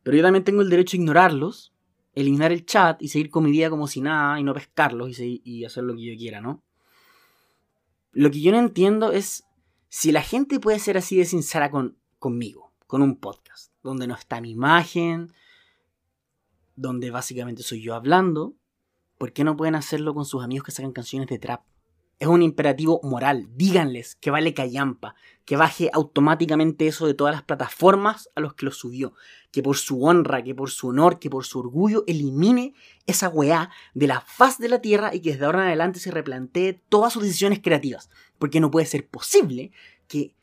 Pero 0.04 0.18
yo 0.18 0.24
también 0.24 0.44
tengo 0.44 0.62
el 0.62 0.70
derecho 0.70 0.98
a 0.98 1.00
ignorarlos, 1.00 1.74
eliminar 2.14 2.52
el 2.52 2.66
chat 2.66 3.02
y 3.02 3.08
seguir 3.08 3.30
con 3.30 3.46
mi 3.46 3.52
vida 3.52 3.70
como 3.70 3.88
si 3.88 4.02
nada 4.02 4.38
y 4.38 4.44
no 4.44 4.54
pescarlos 4.54 5.18
y 5.20 5.64
hacer 5.64 5.86
lo 5.86 5.96
que 5.96 6.04
yo 6.04 6.18
quiera, 6.18 6.42
¿no? 6.42 6.62
Lo 8.12 8.30
que 8.30 8.42
yo 8.42 8.52
no 8.52 8.60
entiendo 8.60 9.12
es 9.12 9.46
si 9.96 10.12
la 10.12 10.24
gente 10.24 10.60
puede 10.60 10.80
ser 10.80 10.98
así 10.98 11.18
de 11.18 11.26
sincera 11.26 11.70
con, 11.70 12.00
conmigo, 12.18 12.74
con 12.88 13.04
un 13.04 13.16
podcast, 13.16 13.72
donde 13.84 14.08
no 14.08 14.16
está 14.16 14.42
mi 14.42 14.50
imagen, 14.50 15.32
donde 16.76 17.12
básicamente 17.12 17.62
soy 17.62 17.84
yo 17.84 17.94
hablando, 17.94 18.56
¿por 19.20 19.34
qué 19.34 19.44
no 19.44 19.56
pueden 19.56 19.76
hacerlo 19.76 20.16
con 20.16 20.26
sus 20.26 20.44
amigos 20.44 20.66
que 20.66 20.72
sacan 20.72 20.94
canciones 20.94 21.30
de 21.30 21.38
trap? 21.38 21.62
Es 22.18 22.28
un 22.28 22.42
imperativo 22.42 23.02
moral. 23.04 23.50
Díganles 23.56 24.16
que 24.16 24.32
vale 24.32 24.56
callampa, 24.56 25.14
que 25.46 25.58
baje 25.58 25.92
automáticamente 25.94 26.88
eso 26.88 27.06
de 27.06 27.14
todas 27.14 27.36
las 27.36 27.44
plataformas 27.44 28.30
a 28.36 28.42
los 28.42 28.56
que 28.56 28.66
lo 28.66 28.72
subió, 28.72 29.14
que 29.52 29.62
por 29.62 29.78
su 29.78 30.04
honra, 30.04 30.44
que 30.44 30.56
por 30.56 30.72
su 30.72 30.88
honor, 30.88 31.20
que 31.20 31.30
por 31.30 31.46
su 31.46 31.60
orgullo 31.60 32.04
elimine 32.08 32.74
esa 33.06 33.30
weá 33.30 33.70
de 33.94 34.08
la 34.08 34.22
faz 34.22 34.58
de 34.58 34.70
la 34.70 34.82
tierra 34.82 35.14
y 35.14 35.20
que 35.20 35.34
desde 35.34 35.46
ahora 35.46 35.60
en 35.60 35.68
adelante 35.68 36.00
se 36.00 36.10
replantee 36.10 36.82
todas 36.90 37.14
sus 37.14 37.22
decisiones 37.22 37.60
creativas. 37.62 38.10
Porque 38.40 38.60
no 38.60 38.72
puede 38.72 38.86
ser 38.86 39.08
posible 39.08 39.72
que, 40.08 40.36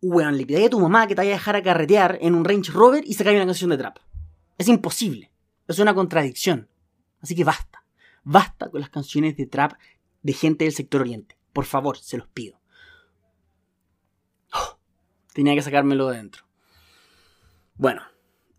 weón, 0.00 0.36
le 0.36 0.46
pidáis 0.46 0.66
a 0.66 0.70
tu 0.70 0.80
mamá 0.80 1.06
que 1.06 1.14
te 1.14 1.20
vaya 1.20 1.32
a 1.32 1.38
dejar 1.38 1.56
a 1.56 1.62
carretear 1.62 2.18
en 2.20 2.34
un 2.34 2.44
Range 2.44 2.70
Rover 2.72 3.04
y 3.06 3.14
se 3.14 3.22
una 3.22 3.46
canción 3.46 3.70
de 3.70 3.78
trap. 3.78 3.98
Es 4.58 4.68
imposible. 4.68 5.30
Es 5.66 5.78
una 5.78 5.94
contradicción. 5.94 6.68
Así 7.20 7.34
que 7.34 7.44
basta. 7.44 7.84
Basta 8.22 8.70
con 8.70 8.80
las 8.80 8.90
canciones 8.90 9.36
de 9.36 9.46
trap 9.46 9.72
de 10.22 10.32
gente 10.32 10.64
del 10.64 10.74
sector 10.74 11.02
oriente. 11.02 11.36
Por 11.52 11.64
favor, 11.64 11.98
se 11.98 12.16
los 12.18 12.26
pido. 12.28 12.60
Oh, 14.52 14.78
tenía 15.32 15.54
que 15.54 15.62
sacármelo 15.62 16.08
de 16.08 16.16
dentro. 16.16 16.44
Bueno, 17.76 18.02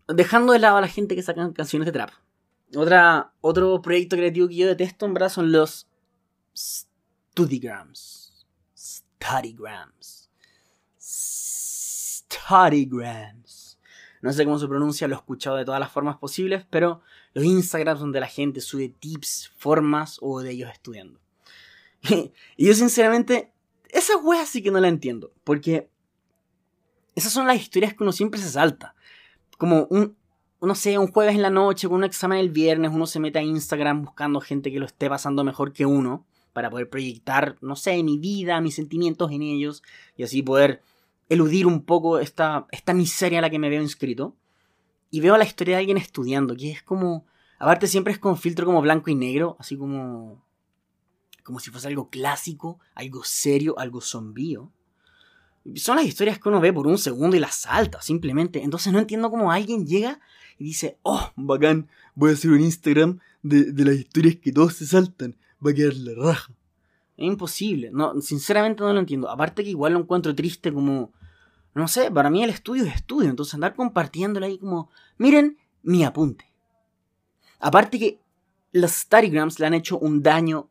dejando 0.08 0.52
de 0.52 0.58
lado 0.58 0.76
a 0.76 0.80
la 0.80 0.88
gente 0.88 1.14
que 1.14 1.22
saca 1.22 1.52
canciones 1.52 1.86
de 1.86 1.92
trap. 1.92 2.10
Otra, 2.74 3.32
otro 3.40 3.80
proyecto 3.80 4.16
creativo 4.16 4.48
que 4.48 4.56
yo 4.56 4.66
detesto 4.66 5.06
en 5.06 5.30
son 5.30 5.52
los 5.52 5.88
Studigrams. 6.56 8.25
Studigrams. 9.20 10.30
Studigrams. 12.18 13.78
No 14.22 14.32
sé 14.32 14.44
cómo 14.44 14.58
se 14.58 14.68
pronuncia, 14.68 15.08
lo 15.08 15.14
he 15.14 15.18
escuchado 15.18 15.56
de 15.56 15.64
todas 15.64 15.80
las 15.80 15.90
formas 15.92 16.16
posibles, 16.16 16.66
pero 16.68 17.00
los 17.34 17.44
Instagrams 17.44 18.00
donde 18.00 18.20
la 18.20 18.26
gente 18.26 18.60
sube 18.60 18.88
tips, 18.88 19.52
formas 19.56 20.18
o 20.20 20.40
de 20.40 20.52
ellos 20.52 20.70
estudiando. 20.72 21.20
y 22.56 22.66
yo 22.66 22.74
sinceramente, 22.74 23.52
esa 23.88 24.16
wea 24.18 24.46
sí 24.46 24.62
que 24.62 24.70
no 24.70 24.80
la 24.80 24.88
entiendo, 24.88 25.32
porque 25.44 25.90
esas 27.14 27.32
son 27.32 27.46
las 27.46 27.60
historias 27.60 27.94
que 27.94 28.02
uno 28.02 28.12
siempre 28.12 28.40
se 28.40 28.50
salta. 28.50 28.94
Como 29.58 29.86
un, 29.90 30.16
no 30.60 30.74
sé, 30.74 30.98
un 30.98 31.10
jueves 31.12 31.34
en 31.34 31.42
la 31.42 31.50
noche, 31.50 31.88
con 31.88 31.98
un 31.98 32.04
examen 32.04 32.38
el 32.38 32.50
viernes, 32.50 32.90
uno 32.92 33.06
se 33.06 33.20
mete 33.20 33.38
a 33.38 33.42
Instagram 33.42 34.04
buscando 34.04 34.40
gente 34.40 34.72
que 34.72 34.78
lo 34.78 34.86
esté 34.86 35.08
pasando 35.08 35.44
mejor 35.44 35.72
que 35.72 35.86
uno, 35.86 36.26
para 36.56 36.70
poder 36.70 36.88
proyectar, 36.88 37.58
no 37.60 37.76
sé, 37.76 38.02
mi 38.02 38.16
vida, 38.16 38.62
mis 38.62 38.76
sentimientos 38.76 39.30
en 39.30 39.42
ellos, 39.42 39.82
y 40.16 40.22
así 40.22 40.40
poder 40.40 40.80
eludir 41.28 41.66
un 41.66 41.82
poco 41.82 42.18
esta, 42.18 42.66
esta 42.70 42.94
miseria 42.94 43.40
a 43.40 43.42
la 43.42 43.50
que 43.50 43.58
me 43.58 43.68
veo 43.68 43.82
inscrito. 43.82 44.34
Y 45.10 45.20
veo 45.20 45.36
la 45.36 45.44
historia 45.44 45.74
de 45.74 45.80
alguien 45.80 45.98
estudiando, 45.98 46.56
que 46.56 46.70
es 46.70 46.82
como, 46.82 47.26
aparte 47.58 47.86
siempre 47.86 48.14
es 48.14 48.18
con 48.18 48.38
filtro 48.38 48.64
como 48.64 48.80
blanco 48.80 49.10
y 49.10 49.14
negro, 49.14 49.58
así 49.58 49.76
como 49.76 50.42
como 51.42 51.60
si 51.60 51.70
fuese 51.70 51.88
algo 51.88 52.08
clásico, 52.08 52.80
algo 52.94 53.22
serio, 53.22 53.78
algo 53.78 54.00
sombrío. 54.00 54.72
Son 55.74 55.96
las 55.96 56.06
historias 56.06 56.38
que 56.38 56.48
uno 56.48 56.62
ve 56.62 56.72
por 56.72 56.86
un 56.86 56.96
segundo 56.96 57.36
y 57.36 57.40
las 57.40 57.54
salta, 57.54 58.00
simplemente. 58.00 58.62
Entonces 58.62 58.94
no 58.94 58.98
entiendo 58.98 59.30
cómo 59.30 59.52
alguien 59.52 59.86
llega 59.86 60.20
y 60.58 60.64
dice, 60.64 60.96
oh, 61.02 61.32
bacán, 61.36 61.90
voy 62.14 62.30
a 62.30 62.32
hacer 62.32 62.50
un 62.50 62.62
Instagram 62.62 63.18
de, 63.42 63.72
de 63.72 63.84
las 63.84 63.96
historias 63.96 64.36
que 64.36 64.52
todos 64.52 64.72
se 64.72 64.86
saltan, 64.86 65.36
va 65.66 66.22
a 66.22 66.26
raja. 66.26 66.52
Es 67.16 67.26
imposible, 67.26 67.90
no, 67.92 68.20
sinceramente 68.20 68.82
no 68.82 68.92
lo 68.92 69.00
entiendo. 69.00 69.30
Aparte 69.30 69.64
que 69.64 69.70
igual 69.70 69.94
lo 69.94 70.00
encuentro 70.00 70.34
triste 70.34 70.72
como, 70.72 71.12
no 71.74 71.88
sé, 71.88 72.10
para 72.10 72.30
mí 72.30 72.44
el 72.44 72.50
estudio 72.50 72.84
es 72.84 72.94
estudio, 72.94 73.30
entonces 73.30 73.54
andar 73.54 73.74
compartiéndolo 73.74 74.46
ahí 74.46 74.58
como, 74.58 74.90
miren 75.16 75.58
mi 75.82 76.04
apunte. 76.04 76.52
Aparte 77.58 77.98
que 77.98 78.20
los 78.72 78.90
Starigrams 78.90 79.58
le 79.58 79.66
han 79.66 79.74
hecho 79.74 79.98
un 79.98 80.22
daño 80.22 80.68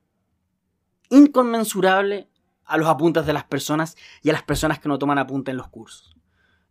inconmensurable 1.09 2.29
a 2.65 2.77
los 2.77 2.87
apuntes 2.87 3.25
de 3.25 3.33
las 3.33 3.45
personas 3.45 3.95
y 4.21 4.29
a 4.29 4.33
las 4.33 4.43
personas 4.43 4.79
que 4.79 4.89
no 4.89 4.99
toman 4.99 5.17
apunte 5.17 5.51
en 5.51 5.57
los 5.57 5.67
cursos. 5.69 6.15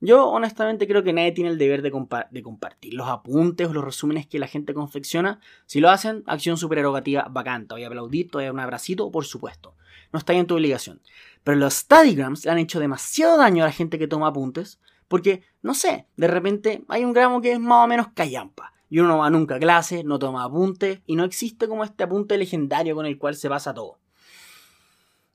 Yo 0.01 0.29
honestamente 0.29 0.87
creo 0.87 1.03
que 1.03 1.13
nadie 1.13 1.33
tiene 1.33 1.51
el 1.51 1.59
deber 1.59 1.81
de, 1.81 1.91
compa 1.91 2.29
de 2.31 2.43
compartir 2.43 2.95
los 2.95 3.09
apuntes 3.09 3.69
o 3.69 3.73
los 3.73 3.85
resúmenes 3.85 4.27
que 4.27 4.39
la 4.39 4.47
gente 4.47 4.75
confecciona. 4.75 5.41
Si 5.67 5.81
lo 5.81 5.91
hacen, 5.91 6.23
acción 6.27 6.57
supererogativa 6.57 7.29
bacán. 7.31 7.67
Te 7.67 7.75
voy 7.75 7.85
a 7.85 7.87
aplaudir, 7.87 8.29
voy 8.33 8.43
a 8.43 8.47
dar 8.47 8.55
un 8.55 8.61
abracito, 8.61 9.11
por 9.11 9.25
supuesto. 9.25 9.77
No 10.13 10.19
está 10.19 10.33
en 10.35 10.47
tu 10.47 10.55
obligación. 10.55 11.01
Pero 11.43 11.59
los 11.59 11.75
studygrams 11.75 12.45
le 12.45 12.51
han 12.51 12.59
hecho 12.59 12.81
demasiado 12.81 13.39
daño 13.39 13.65
a 13.65 13.67
la 13.67 13.73
gente 13.73 13.99
que 13.99 14.09
toma 14.09 14.29
apuntes 14.29 14.79
porque, 15.09 15.43
no 15.63 15.75
sé, 15.75 16.07
de 16.17 16.27
repente 16.27 16.85
hay 16.89 17.05
un 17.05 17.13
gramo 17.13 17.41
que 17.41 17.53
es 17.53 17.61
más 17.61 17.85
o 17.85 17.87
menos 17.87 18.09
callampa. 18.15 18.73
Y 18.91 18.99
uno 18.99 19.09
no 19.09 19.19
va 19.19 19.31
nunca 19.31 19.57
a 19.57 19.59
clase, 19.59 20.05
no 20.05 20.19
toma 20.19 20.45
apuntes 20.45 21.01
y 21.07 21.17
no 21.17 21.25
existe 21.25 21.67
como 21.67 21.85
este 21.85 22.05
apunte 22.05 22.37
legendario 22.37 22.95
con 22.95 23.07
el 23.07 23.19
cual 23.19 23.35
se 23.35 23.49
basa 23.49 23.75
todo. 23.75 23.99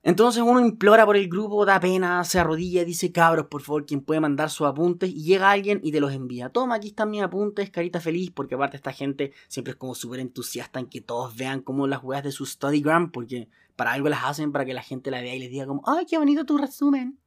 Entonces 0.01 0.41
uno 0.41 0.62
implora 0.62 1.06
por 1.06 1.18
el 1.18 1.27
grupo, 1.27 1.65
da 1.65 1.79
pena, 1.79 2.24
se 2.24 2.39
arrodilla 2.39 2.84
y 2.84 2.86
dice, 2.86 3.12
cabros, 3.12 3.48
por 3.48 3.62
favor, 3.62 3.86
quien 3.86 4.01
puede 4.01 4.22
mandar 4.22 4.50
sus 4.50 4.65
apuntes. 4.65 5.10
Y 5.10 5.24
llega 5.24 5.51
alguien 5.51 5.82
y 5.84 5.91
te 5.91 6.00
los 6.00 6.13
envía. 6.13 6.50
Toma, 6.50 6.75
aquí 6.75 6.89
están 6.89 7.10
mis 7.10 7.22
apuntes, 7.22 7.70
carita 7.70 8.00
feliz, 8.00 8.32
porque 8.32 8.56
aparte 8.56 8.77
esta 8.77 8.94
gente 8.94 9.34
siempre 9.50 9.72
es 9.72 9.77
como 9.77 9.96
súper 9.96 10.22
entusiasta 10.22 10.79
en 10.79 10.86
que 10.88 11.01
todos 11.01 11.36
vean 11.36 11.62
como 11.62 11.86
las 11.86 12.01
weas 12.01 12.24
de 12.24 12.32
su 12.32 12.46
Studygram, 12.46 13.12
porque 13.12 13.50
para 13.75 13.91
algo 13.91 14.08
las 14.08 14.24
hacen 14.24 14.53
para 14.53 14.65
que 14.65 14.74
la 14.74 14.84
gente 14.84 15.12
la 15.12 15.22
vea 15.22 15.36
y 15.36 15.39
les 15.39 15.51
diga 15.51 15.65
como, 15.65 15.84
ay, 15.86 16.06
qué 16.06 16.18
bonito 16.18 16.46
tu 16.46 16.58
resumen. 16.58 17.20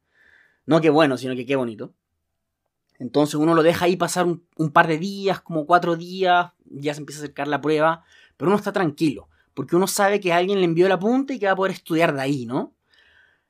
No 0.65 0.81
qué 0.81 0.89
bueno, 0.89 1.17
sino 1.17 1.35
que 1.35 1.45
qué 1.45 1.55
bonito. 1.55 1.93
Entonces 2.97 3.35
uno 3.35 3.53
lo 3.53 3.61
deja 3.61 3.85
ahí 3.85 3.97
pasar 3.97 4.25
un, 4.25 4.47
un 4.57 4.71
par 4.71 4.87
de 4.87 4.97
días, 4.97 5.41
como 5.41 5.67
cuatro 5.67 5.95
días, 5.95 6.51
ya 6.65 6.93
se 6.95 7.01
empieza 7.01 7.21
a 7.21 7.23
acercar 7.25 7.47
la 7.47 7.61
prueba, 7.61 8.03
pero 8.35 8.49
uno 8.49 8.57
está 8.57 8.71
tranquilo 8.71 9.27
porque 9.53 9.75
uno 9.75 9.87
sabe 9.87 10.19
que 10.19 10.33
alguien 10.33 10.59
le 10.59 10.65
envió 10.65 10.85
el 10.85 10.91
apunte 10.91 11.33
y 11.33 11.39
que 11.39 11.45
va 11.45 11.53
a 11.53 11.55
poder 11.55 11.73
estudiar 11.73 12.13
de 12.13 12.21
ahí, 12.21 12.45
¿no? 12.45 12.75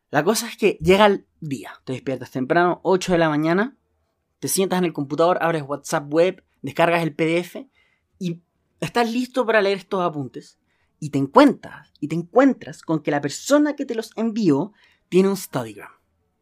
La 0.10 0.24
cosa 0.24 0.48
es 0.48 0.58
que 0.58 0.78
llega 0.82 1.08
el 1.08 1.26
día, 1.40 1.74
te 1.86 1.94
despiertas 1.94 2.32
temprano, 2.32 2.82
8 2.84 3.14
de 3.14 3.18
la 3.18 3.30
mañana, 3.30 3.78
te 4.40 4.48
sientas 4.48 4.80
en 4.80 4.86
el 4.86 4.94
computador, 4.94 5.40
abres 5.42 5.64
WhatsApp 5.64 6.14
web, 6.14 6.44
descargas 6.62 7.02
el 7.02 7.16
PDF 7.16 7.66
y 8.20 8.42
estás 8.80 9.12
listo 9.12 9.46
para 9.46 9.62
leer 9.62 9.80
estos 9.80 10.02
apuntes 10.02 10.60
y 11.00 11.10
te 11.10 11.18
encuentras, 11.18 11.92
y 12.00 12.08
te 12.08 12.16
encuentras 12.16 12.82
con 12.82 13.02
que 13.02 13.12
la 13.12 13.22
persona 13.22 13.76
que 13.76 13.86
te 13.86 13.96
los 13.96 14.12
envió 14.16 14.72
tiene 15.10 15.30
un 15.30 15.36
Studygram. 15.36 15.92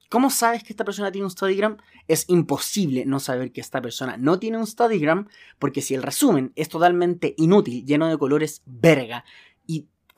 ¿Cómo 0.09 0.29
sabes 0.29 0.63
que 0.63 0.73
esta 0.73 0.83
persona 0.83 1.11
tiene 1.11 1.25
un 1.25 1.31
Studygram? 1.31 1.77
Es 2.07 2.25
imposible 2.27 3.05
no 3.05 3.19
saber 3.19 3.53
que 3.53 3.61
esta 3.61 3.81
persona 3.81 4.17
no 4.17 4.37
tiene 4.37 4.57
un 4.57 4.67
Studygram 4.67 5.29
porque 5.57 5.81
si 5.81 5.95
el 5.95 6.03
resumen 6.03 6.51
es 6.55 6.67
totalmente 6.67 7.33
inútil, 7.37 7.85
lleno 7.85 8.09
de 8.09 8.17
colores 8.17 8.61
verga 8.65 9.23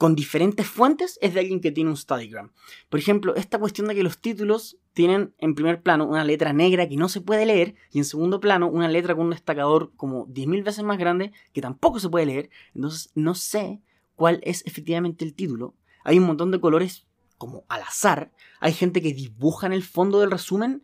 con 0.03 0.15
diferentes 0.15 0.67
fuentes, 0.67 1.17
es 1.21 1.33
de 1.33 1.39
alguien 1.39 1.61
que 1.61 1.71
tiene 1.71 1.89
un 1.89 1.95
Studygram. 1.95 2.51
Por 2.89 2.99
ejemplo, 2.99 3.37
esta 3.37 3.57
cuestión 3.57 3.87
de 3.87 3.95
que 3.95 4.03
los 4.03 4.19
títulos 4.19 4.75
tienen 4.91 5.33
en 5.37 5.55
primer 5.55 5.81
plano 5.81 6.05
una 6.05 6.25
letra 6.25 6.51
negra 6.51 6.89
que 6.89 6.97
no 6.97 7.07
se 7.07 7.21
puede 7.21 7.45
leer 7.45 7.75
y 7.89 7.99
en 7.99 8.03
segundo 8.03 8.41
plano 8.41 8.67
una 8.67 8.89
letra 8.89 9.15
con 9.15 9.27
un 9.27 9.31
destacador 9.31 9.93
como 9.95 10.27
10.000 10.27 10.65
veces 10.65 10.83
más 10.83 10.97
grande 10.97 11.31
que 11.53 11.61
tampoco 11.61 12.01
se 12.01 12.09
puede 12.09 12.25
leer. 12.25 12.49
Entonces 12.75 13.13
no 13.15 13.33
sé 13.33 13.79
cuál 14.17 14.41
es 14.43 14.65
efectivamente 14.65 15.23
el 15.23 15.33
título. 15.33 15.73
Hay 16.03 16.19
un 16.19 16.25
montón 16.25 16.51
de 16.51 16.59
colores 16.59 17.07
como 17.37 17.63
al 17.69 17.83
azar. 17.83 18.33
Hay 18.59 18.73
gente 18.73 19.01
que 19.01 19.13
dibuja 19.13 19.67
en 19.67 19.71
el 19.71 19.83
fondo 19.83 20.19
del 20.19 20.31
resumen. 20.31 20.83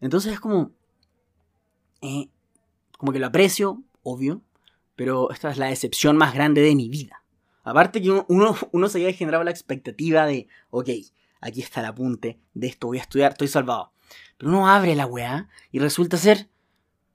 Entonces 0.00 0.32
es 0.32 0.40
como... 0.40 0.72
eh, 2.00 2.30
como 2.98 3.12
que 3.12 3.20
lo 3.20 3.28
aprecio, 3.28 3.84
obvio. 4.02 4.42
Pero 4.96 5.30
esta 5.30 5.52
es 5.52 5.56
la 5.56 5.66
decepción 5.66 6.16
más 6.16 6.34
grande 6.34 6.62
de 6.62 6.74
mi 6.74 6.88
vida. 6.88 7.22
Aparte 7.66 8.00
que 8.00 8.10
uno, 8.10 8.56
uno, 8.72 8.88
se 8.88 8.98
había 8.98 9.12
generado 9.12 9.42
la 9.42 9.50
expectativa 9.50 10.24
de, 10.24 10.46
ok, 10.70 10.88
aquí 11.40 11.60
está 11.60 11.80
el 11.80 11.86
apunte, 11.86 12.38
de 12.54 12.68
esto 12.68 12.86
voy 12.86 12.98
a 12.98 13.02
estudiar, 13.02 13.32
estoy 13.32 13.48
salvado. 13.48 13.92
Pero 14.38 14.52
uno 14.52 14.68
abre 14.68 14.94
la 14.94 15.06
weá 15.06 15.48
y 15.72 15.80
resulta 15.80 16.16
ser 16.16 16.48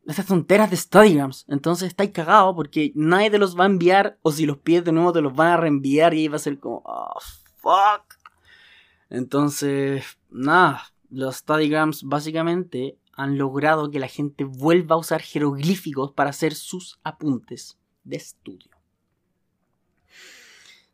estas 0.05 0.25
tonteras 0.25 0.70
de 0.70 0.75
Studygrams. 0.75 1.46
Entonces 1.48 1.88
estáis 1.88 2.12
cagado 2.12 2.53
porque 2.53 2.91
nadie 2.96 3.31
te 3.31 3.38
los 3.38 3.58
va 3.58 3.63
a 3.63 3.67
enviar 3.67 4.20
o 4.24 4.34
si 4.34 4.46
los 4.46 4.58
pides 4.58 4.84
de 4.84 4.91
nuevo 4.91 5.13
te 5.13 5.22
los 5.22 5.34
van 5.34 5.53
a 5.53 5.58
reenviar 5.58 6.13
y 6.13 6.20
ahí 6.20 6.27
va 6.27 6.36
a 6.36 6.39
ser 6.39 6.60
como, 6.60 6.81
oh, 6.84 7.20
fuck. 7.55 8.20
Entonces, 9.10 10.03
nada, 10.29 10.84
los 11.10 11.38
studygrams 11.38 12.03
básicamente 12.03 12.98
han 13.13 13.38
logrado 13.38 13.89
que 13.89 14.00
la 14.00 14.08
gente 14.10 14.43
vuelva 14.43 14.96
a 14.96 15.00
usar 15.00 15.22
jeroglíficos 15.22 16.12
para 16.12 16.31
hacer 16.31 16.55
sus 16.55 17.00
apuntes 17.03 17.77
de 18.03 18.17
estudio. 18.17 18.81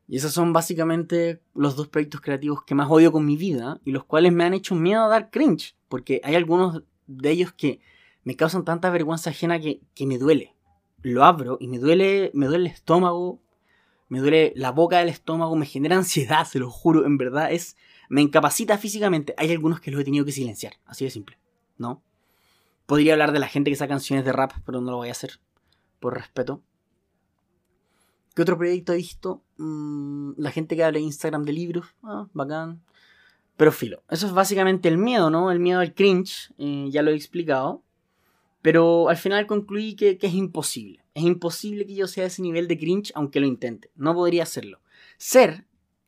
Y 0.08 0.18
esos 0.18 0.32
son 0.32 0.54
básicamente 0.54 1.42
los 1.54 1.76
dos 1.76 1.90
proyectos 1.90 2.22
creativos 2.22 2.64
que 2.64 2.76
más 2.76 2.90
odio 2.90 3.12
con 3.12 3.26
mi 3.26 3.36
vida 3.36 3.82
y 3.84 3.92
los 3.92 4.06
cuales 4.06 4.32
me 4.32 4.46
han 4.46 4.54
hecho 4.54 4.74
miedo 4.74 5.04
a 5.04 5.10
dar 5.10 5.30
cringe, 5.30 5.76
porque 5.90 6.22
hay 6.24 6.36
algunos 6.36 6.84
de 7.08 7.30
ellos 7.30 7.52
que 7.52 7.82
me 8.24 8.36
causan 8.36 8.64
tanta 8.64 8.90
vergüenza 8.90 9.32
ajena 9.32 9.60
que, 9.60 9.82
me 10.06 10.18
duele. 10.18 10.54
Lo 11.02 11.24
abro 11.24 11.58
y 11.60 11.68
me 11.68 11.78
duele, 11.78 12.32
me 12.34 12.48
duele 12.48 12.68
el 12.68 12.74
estómago, 12.74 13.42
me 14.10 14.20
duele 14.20 14.54
la 14.56 14.72
boca 14.72 15.00
del 15.00 15.10
estómago, 15.10 15.56
me 15.56 15.66
genera 15.66 15.98
ansiedad, 15.98 16.46
se 16.46 16.60
lo 16.60 16.70
juro, 16.70 17.06
en 17.06 17.18
verdad 17.18 17.52
es, 17.52 17.76
me 18.10 18.22
incapacita 18.22 18.78
físicamente. 18.78 19.34
Hay 19.38 19.52
algunos 19.52 19.82
que 19.82 19.92
los 19.92 20.02
he 20.02 20.06
tenido 20.06 20.26
que 20.26 20.32
silenciar, 20.32 20.74
así 20.86 21.04
de 21.06 21.12
simple, 21.12 21.38
¿no? 21.78 22.02
Podría 22.86 23.14
hablar 23.14 23.34
de 23.34 23.40
la 23.40 23.48
gente 23.48 23.70
que 23.70 23.76
saca 23.76 23.90
canciones 23.90 24.24
de 24.24 24.32
rap, 24.32 24.54
pero 24.66 24.80
no 24.80 24.92
lo 24.92 24.98
voy 24.98 25.10
a 25.10 25.12
hacer, 25.12 25.40
por 26.00 26.14
respeto. 26.14 26.62
¿Qué 28.38 28.44
otro 28.44 28.56
proyecto 28.56 28.94
he 28.94 28.98
visto? 28.98 29.42
Mm, 29.58 30.34
la 30.38 30.52
gente 30.52 30.76
que 30.76 30.84
habla 30.84 31.00
en 31.00 31.06
Instagram 31.06 31.44
de 31.44 31.54
libros. 31.54 31.88
Ah, 32.04 32.28
bacán. 32.34 32.84
Pero 33.56 33.72
filo. 33.72 34.04
Eso 34.12 34.28
es 34.28 34.32
básicamente 34.32 34.88
el 34.90 35.00
miedo, 35.00 35.32
¿no? 35.32 35.50
El 35.50 35.60
miedo 35.60 35.80
al 35.80 35.96
cringe. 35.96 36.54
eh, 36.60 36.88
ya 36.92 37.02
lo 37.02 37.10
he 37.10 37.16
explicado. 37.16 37.82
Pero 38.62 39.10
al 39.10 39.18
final 39.18 39.48
concluí 39.48 39.96
que, 39.96 40.20
que 40.20 40.28
es 40.28 40.36
imposible. 40.36 41.04
Es 41.16 41.24
imposible 41.24 41.88
que 41.88 41.96
yo 41.96 42.06
sea 42.06 42.26
ese 42.26 42.44
nivel 42.44 42.68
de 42.68 42.78
cringe 42.78 43.12
aunque 43.16 43.40
lo 43.40 43.48
intente. 43.48 43.90
No 43.96 44.14
podría 44.14 44.44
hacerlo. 44.44 44.82
Ser, 45.18 45.66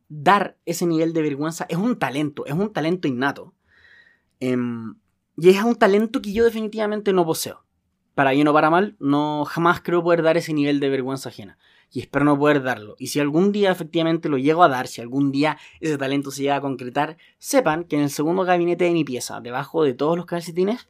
dar 0.07 0.55
ese 0.67 0.86
nivel 0.86 1.13
de 1.13 1.24
vergüenza 1.24 1.65
es 1.67 1.77
un 1.77 1.98
talento. 1.98 2.45
Es 2.45 2.53
un 2.53 2.71
talento 2.71 3.07
innato. 3.07 3.55
Em, 4.39 4.93
y 5.36 5.50
es 5.50 5.63
un 5.63 5.74
talento 5.74 6.21
que 6.21 6.31
yo 6.31 6.45
definitivamente 6.45 7.12
no 7.12 7.25
poseo. 7.25 7.65
Para 8.19 8.31
bien 8.31 8.49
o 8.49 8.53
para 8.53 8.69
mal, 8.69 8.97
no 8.99 9.45
jamás 9.45 9.79
creo 9.79 10.03
poder 10.03 10.23
dar 10.23 10.35
ese 10.35 10.53
nivel 10.53 10.81
de 10.81 10.89
vergüenza 10.89 11.29
ajena 11.29 11.57
y 11.89 12.01
espero 12.01 12.25
no 12.25 12.38
poder 12.38 12.61
darlo. 12.61 12.97
Y 12.99 13.07
si 13.07 13.21
algún 13.21 13.53
día 13.53 13.71
efectivamente 13.71 14.27
lo 14.27 14.38
llego 14.38 14.61
a 14.61 14.67
dar, 14.67 14.88
si 14.88 14.99
algún 14.99 15.31
día 15.31 15.57
ese 15.79 15.97
talento 15.97 16.29
se 16.29 16.41
llega 16.41 16.57
a 16.57 16.61
concretar, 16.61 17.15
sepan 17.38 17.85
que 17.85 17.95
en 17.95 18.01
el 18.01 18.09
segundo 18.09 18.43
gabinete 18.43 18.83
de 18.83 18.91
mi 18.91 19.05
pieza, 19.05 19.39
debajo 19.39 19.85
de 19.85 19.93
todos 19.93 20.17
los 20.17 20.25
calcetines, 20.25 20.89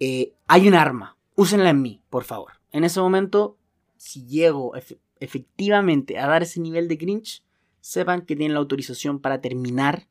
eh, 0.00 0.34
hay 0.48 0.66
un 0.66 0.74
arma. 0.74 1.16
Úsenla 1.36 1.70
en 1.70 1.80
mí, 1.80 2.02
por 2.10 2.24
favor. 2.24 2.54
En 2.72 2.82
ese 2.82 2.98
momento, 3.00 3.56
si 3.96 4.26
llego 4.26 4.74
efe- 4.74 4.98
efectivamente 5.20 6.18
a 6.18 6.26
dar 6.26 6.42
ese 6.42 6.58
nivel 6.58 6.88
de 6.88 6.98
cringe, 6.98 7.44
sepan 7.80 8.22
que 8.22 8.34
tienen 8.34 8.54
la 8.54 8.58
autorización 8.58 9.20
para 9.20 9.40
terminar 9.40 10.08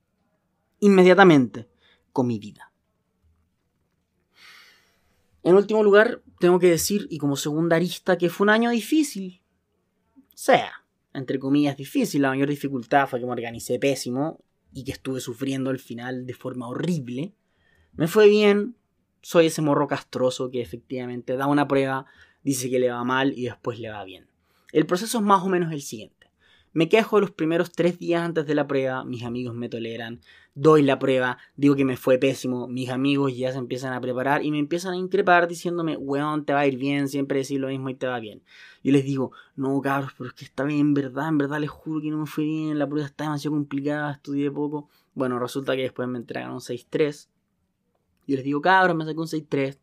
inmediatamente 0.79 1.67
con 2.13 2.25
mi 2.25 2.39
vida. 2.39 2.69
En 5.45 5.55
último 5.55 5.83
lugar, 5.83 6.21
tengo 6.43 6.59
que 6.59 6.69
decir, 6.69 7.07
y 7.09 7.19
como 7.19 7.37
segunda 7.37 7.77
arista, 7.77 8.17
que 8.17 8.29
fue 8.29 8.43
un 8.43 8.49
año 8.49 8.69
difícil 8.69 9.41
sea, 10.33 10.83
entre 11.13 11.39
comillas, 11.39 11.77
difícil. 11.77 12.21
La 12.21 12.29
mayor 12.31 12.49
dificultad 12.49 13.07
fue 13.07 13.21
que 13.21 13.25
me 13.25 13.31
organicé 13.31 13.79
pésimo 13.79 14.43
y 14.73 14.83
que 14.83 14.91
estuve 14.91 15.21
sufriendo 15.21 15.69
al 15.69 15.79
final 15.79 16.25
de 16.25 16.33
forma 16.33 16.67
horrible. 16.67 17.33
Me 17.93 18.07
fue 18.07 18.27
bien, 18.27 18.75
soy 19.21 19.45
ese 19.45 19.61
morro 19.61 19.87
castroso 19.87 20.51
que 20.51 20.61
efectivamente 20.61 21.37
da 21.37 21.47
una 21.47 21.65
prueba, 21.65 22.07
dice 22.43 22.69
que 22.69 22.79
le 22.79 22.89
va 22.89 23.05
mal 23.05 23.31
y 23.37 23.43
después 23.43 23.79
le 23.79 23.89
va 23.89 24.03
bien. 24.03 24.27
El 24.73 24.85
proceso 24.85 25.19
es 25.19 25.23
más 25.23 25.43
o 25.43 25.47
menos 25.47 25.71
el 25.71 25.81
siguiente. 25.81 26.29
Me 26.73 26.89
quejo 26.89 27.21
los 27.21 27.31
primeros 27.31 27.71
tres 27.71 27.99
días 27.99 28.21
antes 28.21 28.45
de 28.45 28.55
la 28.55 28.67
prueba, 28.67 29.05
mis 29.05 29.23
amigos 29.23 29.55
me 29.55 29.69
toleran, 29.69 30.19
doy 30.55 30.83
la 30.83 30.99
prueba, 30.99 31.37
digo 31.55 31.75
que 31.75 31.85
me 31.85 31.97
fue 31.97 32.17
pésimo, 32.17 32.67
mis 32.67 32.89
amigos 32.89 33.35
ya 33.35 33.51
se 33.51 33.57
empiezan 33.57 33.93
a 33.93 34.01
preparar 34.01 34.45
y 34.45 34.51
me 34.51 34.59
empiezan 34.59 34.93
a 34.93 34.97
increpar 34.97 35.47
diciéndome, 35.47 35.97
weón, 35.97 36.45
te 36.45 36.53
va 36.53 36.61
a 36.61 36.67
ir 36.67 36.77
bien, 36.77 37.07
siempre 37.07 37.39
decís 37.39 37.59
lo 37.59 37.69
mismo 37.69 37.89
y 37.89 37.95
te 37.95 38.07
va 38.07 38.19
bien. 38.19 38.43
Yo 38.83 38.91
les 38.91 39.03
digo, 39.03 39.31
no 39.55 39.81
cabros, 39.81 40.11
pero 40.17 40.29
es 40.29 40.33
que 40.35 40.45
está 40.45 40.63
bien, 40.63 40.79
en 40.79 40.93
verdad, 40.93 41.29
en 41.29 41.37
verdad 41.37 41.59
les 41.59 41.69
juro 41.69 42.01
que 42.01 42.11
no 42.11 42.19
me 42.19 42.25
fue 42.25 42.43
bien, 42.43 42.77
la 42.77 42.87
prueba 42.87 43.07
está 43.07 43.23
demasiado 43.23 43.55
complicada, 43.55 44.11
estudié 44.11 44.51
poco. 44.51 44.89
Bueno, 45.15 45.39
resulta 45.39 45.75
que 45.75 45.83
después 45.83 46.07
me 46.07 46.19
entregan 46.19 46.51
un 46.51 46.59
6-3. 46.59 47.29
Yo 48.27 48.35
les 48.35 48.43
digo, 48.43 48.61
cabros, 48.61 48.95
me 48.95 49.05
saqué 49.05 49.19
un 49.19 49.27
6-3. 49.27 49.79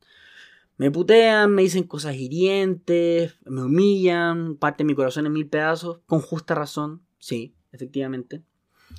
Me 0.77 0.91
putean, 0.91 1.53
me 1.53 1.63
dicen 1.63 1.85
cosas 1.85 2.15
hirientes, 2.15 3.37
me 3.45 3.65
humillan, 3.65 4.57
parten 4.57 4.87
mi 4.87 4.95
corazón 4.95 5.27
en 5.27 5.33
mil 5.33 5.47
pedazos, 5.47 6.01
con 6.07 6.21
justa 6.21 6.55
razón, 6.55 7.03
sí, 7.19 7.55
efectivamente. 7.71 8.43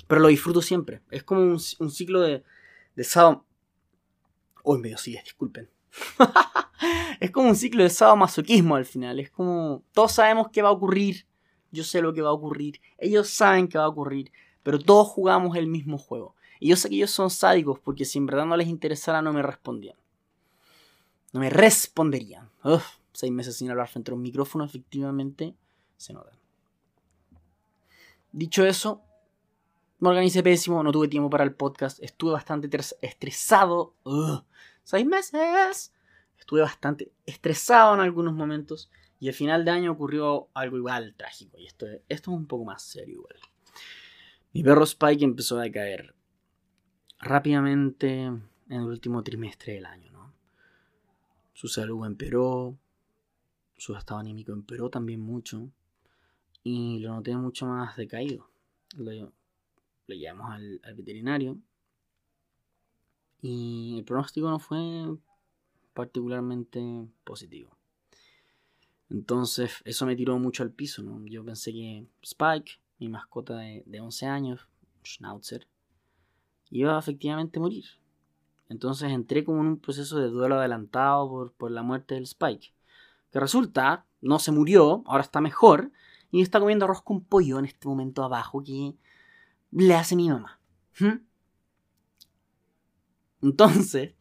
Pero 0.06 0.20
lo 0.20 0.28
disfruto 0.28 0.62
siempre. 0.62 1.00
Es 1.10 1.22
como 1.22 1.40
un, 1.42 1.58
ciclo 1.58 2.20
de, 2.20 2.42
de 2.94 3.04
sado... 3.04 3.44
Uy, 4.64 4.78
medio 4.78 4.96
disculpen. 5.04 5.68
es 7.20 7.30
como 7.30 7.48
un 7.48 7.56
ciclo 7.56 7.82
de 7.82 7.90
sadomasoquismo 7.90 8.76
al 8.76 8.84
final. 8.84 9.18
Es 9.20 9.30
como. 9.30 9.82
Todos 9.92 10.12
sabemos 10.12 10.48
qué 10.52 10.62
va 10.62 10.68
a 10.68 10.72
ocurrir. 10.72 11.26
Yo 11.70 11.84
sé 11.84 12.02
lo 12.02 12.12
que 12.12 12.22
va 12.22 12.30
a 12.30 12.34
ocurrir. 12.34 12.80
Ellos 12.98 13.28
saben 13.28 13.68
qué 13.68 13.78
va 13.78 13.84
a 13.84 13.88
ocurrir. 13.88 14.30
Pero 14.62 14.78
todos 14.78 15.08
jugamos 15.08 15.56
el 15.56 15.66
mismo 15.66 15.98
juego. 15.98 16.36
Y 16.60 16.68
yo 16.68 16.76
sé 16.76 16.88
que 16.88 16.96
ellos 16.96 17.10
son 17.10 17.30
sádicos 17.30 17.80
porque 17.80 18.04
si 18.04 18.18
en 18.18 18.26
verdad 18.26 18.46
no 18.46 18.56
les 18.56 18.68
interesara 18.68 19.20
no 19.20 19.32
me 19.32 19.42
respondían. 19.42 19.96
No 21.32 21.40
me 21.40 21.50
responderían. 21.50 22.50
Uf, 22.62 22.84
seis 23.12 23.32
meses 23.32 23.56
sin 23.56 23.70
hablar 23.70 23.88
frente 23.88 24.10
a 24.10 24.14
un 24.14 24.22
micrófono, 24.22 24.64
efectivamente, 24.64 25.56
se 25.96 26.12
notan. 26.12 26.38
Dicho 28.30 28.64
eso, 28.64 29.02
me 30.02 30.08
organicé 30.08 30.42
pésimo, 30.42 30.82
no 30.82 30.90
tuve 30.90 31.06
tiempo 31.06 31.30
para 31.30 31.44
el 31.44 31.54
podcast, 31.54 32.02
estuve 32.02 32.32
bastante 32.32 32.66
tres- 32.68 32.96
estresado. 33.00 33.94
Seis 34.82 35.06
meses. 35.06 35.92
Estuve 36.36 36.60
bastante 36.62 37.12
estresado 37.24 37.94
en 37.94 38.00
algunos 38.00 38.34
momentos. 38.34 38.90
Y 39.20 39.28
al 39.28 39.34
final 39.34 39.64
de 39.64 39.70
año 39.70 39.92
ocurrió 39.92 40.48
algo 40.54 40.76
igual 40.76 41.14
trágico. 41.16 41.56
Y 41.56 41.66
esto, 41.66 41.86
esto 42.08 42.30
es 42.32 42.36
un 42.36 42.46
poco 42.46 42.64
más 42.64 42.82
serio 42.82 43.14
igual. 43.14 43.36
Mi 44.52 44.64
perro 44.64 44.82
Spike 44.82 45.24
empezó 45.24 45.60
a 45.60 45.62
decaer 45.62 46.16
rápidamente 47.20 48.24
en 48.24 48.42
el 48.68 48.82
último 48.82 49.22
trimestre 49.22 49.74
del 49.74 49.86
año, 49.86 50.10
¿no? 50.10 50.34
Su 51.52 51.68
salud 51.68 52.04
empeoró, 52.04 52.76
su 53.76 53.94
estado 53.94 54.18
anímico 54.18 54.50
empeoró 54.50 54.90
también 54.90 55.20
mucho 55.20 55.70
y 56.64 56.98
lo 56.98 57.14
noté 57.14 57.36
mucho 57.36 57.66
más 57.66 57.96
decaído. 57.96 58.48
Lo 60.06 60.14
llevamos 60.14 60.50
al, 60.50 60.80
veterinario 60.96 61.58
y 63.40 63.96
el 63.98 64.04
pronóstico 64.04 64.48
no 64.48 64.58
fue 64.58 65.16
particularmente 65.94 66.80
positivo. 67.24 67.76
Entonces 69.10 69.82
eso 69.84 70.06
me 70.06 70.16
tiró 70.16 70.38
mucho 70.38 70.62
al 70.62 70.70
piso, 70.70 71.02
¿no? 71.02 71.24
Yo 71.26 71.44
pensé 71.44 71.72
que 71.72 72.06
Spike, 72.22 72.80
mi 72.98 73.08
mascota 73.08 73.58
de, 73.58 73.82
de 73.86 74.00
11 74.00 74.26
años, 74.26 74.68
Schnauzer, 75.04 75.66
iba 76.70 76.96
a 76.96 76.98
efectivamente 76.98 77.60
morir. 77.60 77.84
Entonces 78.68 79.12
entré 79.12 79.44
como 79.44 79.60
en 79.60 79.66
un 79.66 79.78
proceso 79.78 80.18
de 80.18 80.28
duelo 80.28 80.56
adelantado 80.58 81.28
por, 81.28 81.52
por 81.52 81.70
la 81.70 81.82
muerte 81.82 82.14
del 82.14 82.24
Spike. 82.24 82.72
Que 83.30 83.40
resulta, 83.40 84.06
no 84.22 84.38
se 84.38 84.52
murió, 84.52 85.02
ahora 85.06 85.22
está 85.22 85.40
mejor, 85.40 85.92
y 86.30 86.40
está 86.40 86.58
comiendo 86.58 86.86
arroz 86.86 87.02
con 87.02 87.22
pollo 87.22 87.58
en 87.58 87.66
este 87.66 87.86
momento 87.86 88.24
abajo 88.24 88.64
que 88.64 88.94
le 89.72 89.94
hace 89.94 90.14
mi 90.16 90.28
mamá. 90.28 90.60
Entonces, 93.42 94.14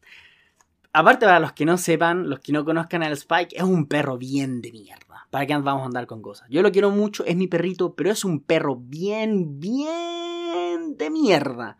aparte 0.93 1.25
para 1.25 1.39
los 1.39 1.51
que 1.53 1.65
no 1.65 1.77
sepan, 1.77 2.29
los 2.29 2.39
que 2.39 2.51
no 2.51 2.65
conozcan 2.65 3.03
al 3.03 3.13
Spike, 3.13 3.55
es 3.55 3.63
un 3.63 3.85
perro 3.85 4.17
bien 4.17 4.61
de 4.61 4.71
mierda. 4.71 5.27
¿Para 5.29 5.45
qué 5.45 5.55
vamos 5.55 5.83
a 5.83 5.85
andar 5.85 6.07
con 6.07 6.21
cosas? 6.21 6.47
Yo 6.49 6.61
lo 6.61 6.71
quiero 6.71 6.91
mucho, 6.91 7.23
es 7.25 7.35
mi 7.35 7.47
perrito, 7.47 7.95
pero 7.95 8.11
es 8.11 8.25
un 8.25 8.41
perro 8.41 8.75
bien, 8.75 9.59
bien 9.59 10.97
de 10.97 11.09
mierda. 11.09 11.77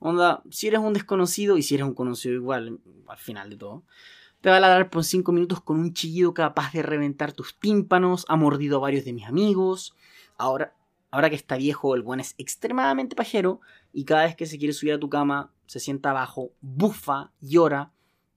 Onda, 0.00 0.42
si 0.50 0.68
eres 0.68 0.80
un 0.80 0.92
desconocido 0.92 1.56
y 1.58 1.62
si 1.62 1.74
eres 1.74 1.86
un 1.86 1.94
conocido 1.94 2.34
igual, 2.34 2.80
al 3.08 3.18
final 3.18 3.50
de 3.50 3.56
todo, 3.56 3.84
te 4.40 4.50
va 4.50 4.56
a 4.56 4.60
ladrar 4.60 4.90
por 4.90 5.04
5 5.04 5.32
minutos 5.32 5.60
con 5.60 5.78
un 5.80 5.92
chillido 5.92 6.34
capaz 6.34 6.72
de 6.72 6.82
reventar 6.82 7.32
tus 7.32 7.58
tímpanos, 7.58 8.24
ha 8.28 8.36
mordido 8.36 8.78
a 8.78 8.80
varios 8.80 9.04
de 9.04 9.12
mis 9.12 9.26
amigos. 9.26 9.96
Ahora, 10.36 10.74
ahora 11.10 11.30
que 11.30 11.36
está 11.36 11.56
viejo, 11.56 11.94
el 11.94 12.02
buen 12.02 12.20
es 12.20 12.34
extremadamente 12.38 13.16
pajero 13.16 13.60
y 13.92 14.04
cada 14.04 14.24
vez 14.24 14.36
que 14.36 14.46
se 14.46 14.58
quiere 14.58 14.74
subir 14.74 14.94
a 14.94 15.00
tu 15.00 15.08
cama, 15.08 15.52
se 15.66 15.80
sienta 15.80 16.10
abajo, 16.10 16.52
bufa, 16.60 17.32
llora, 17.40 17.92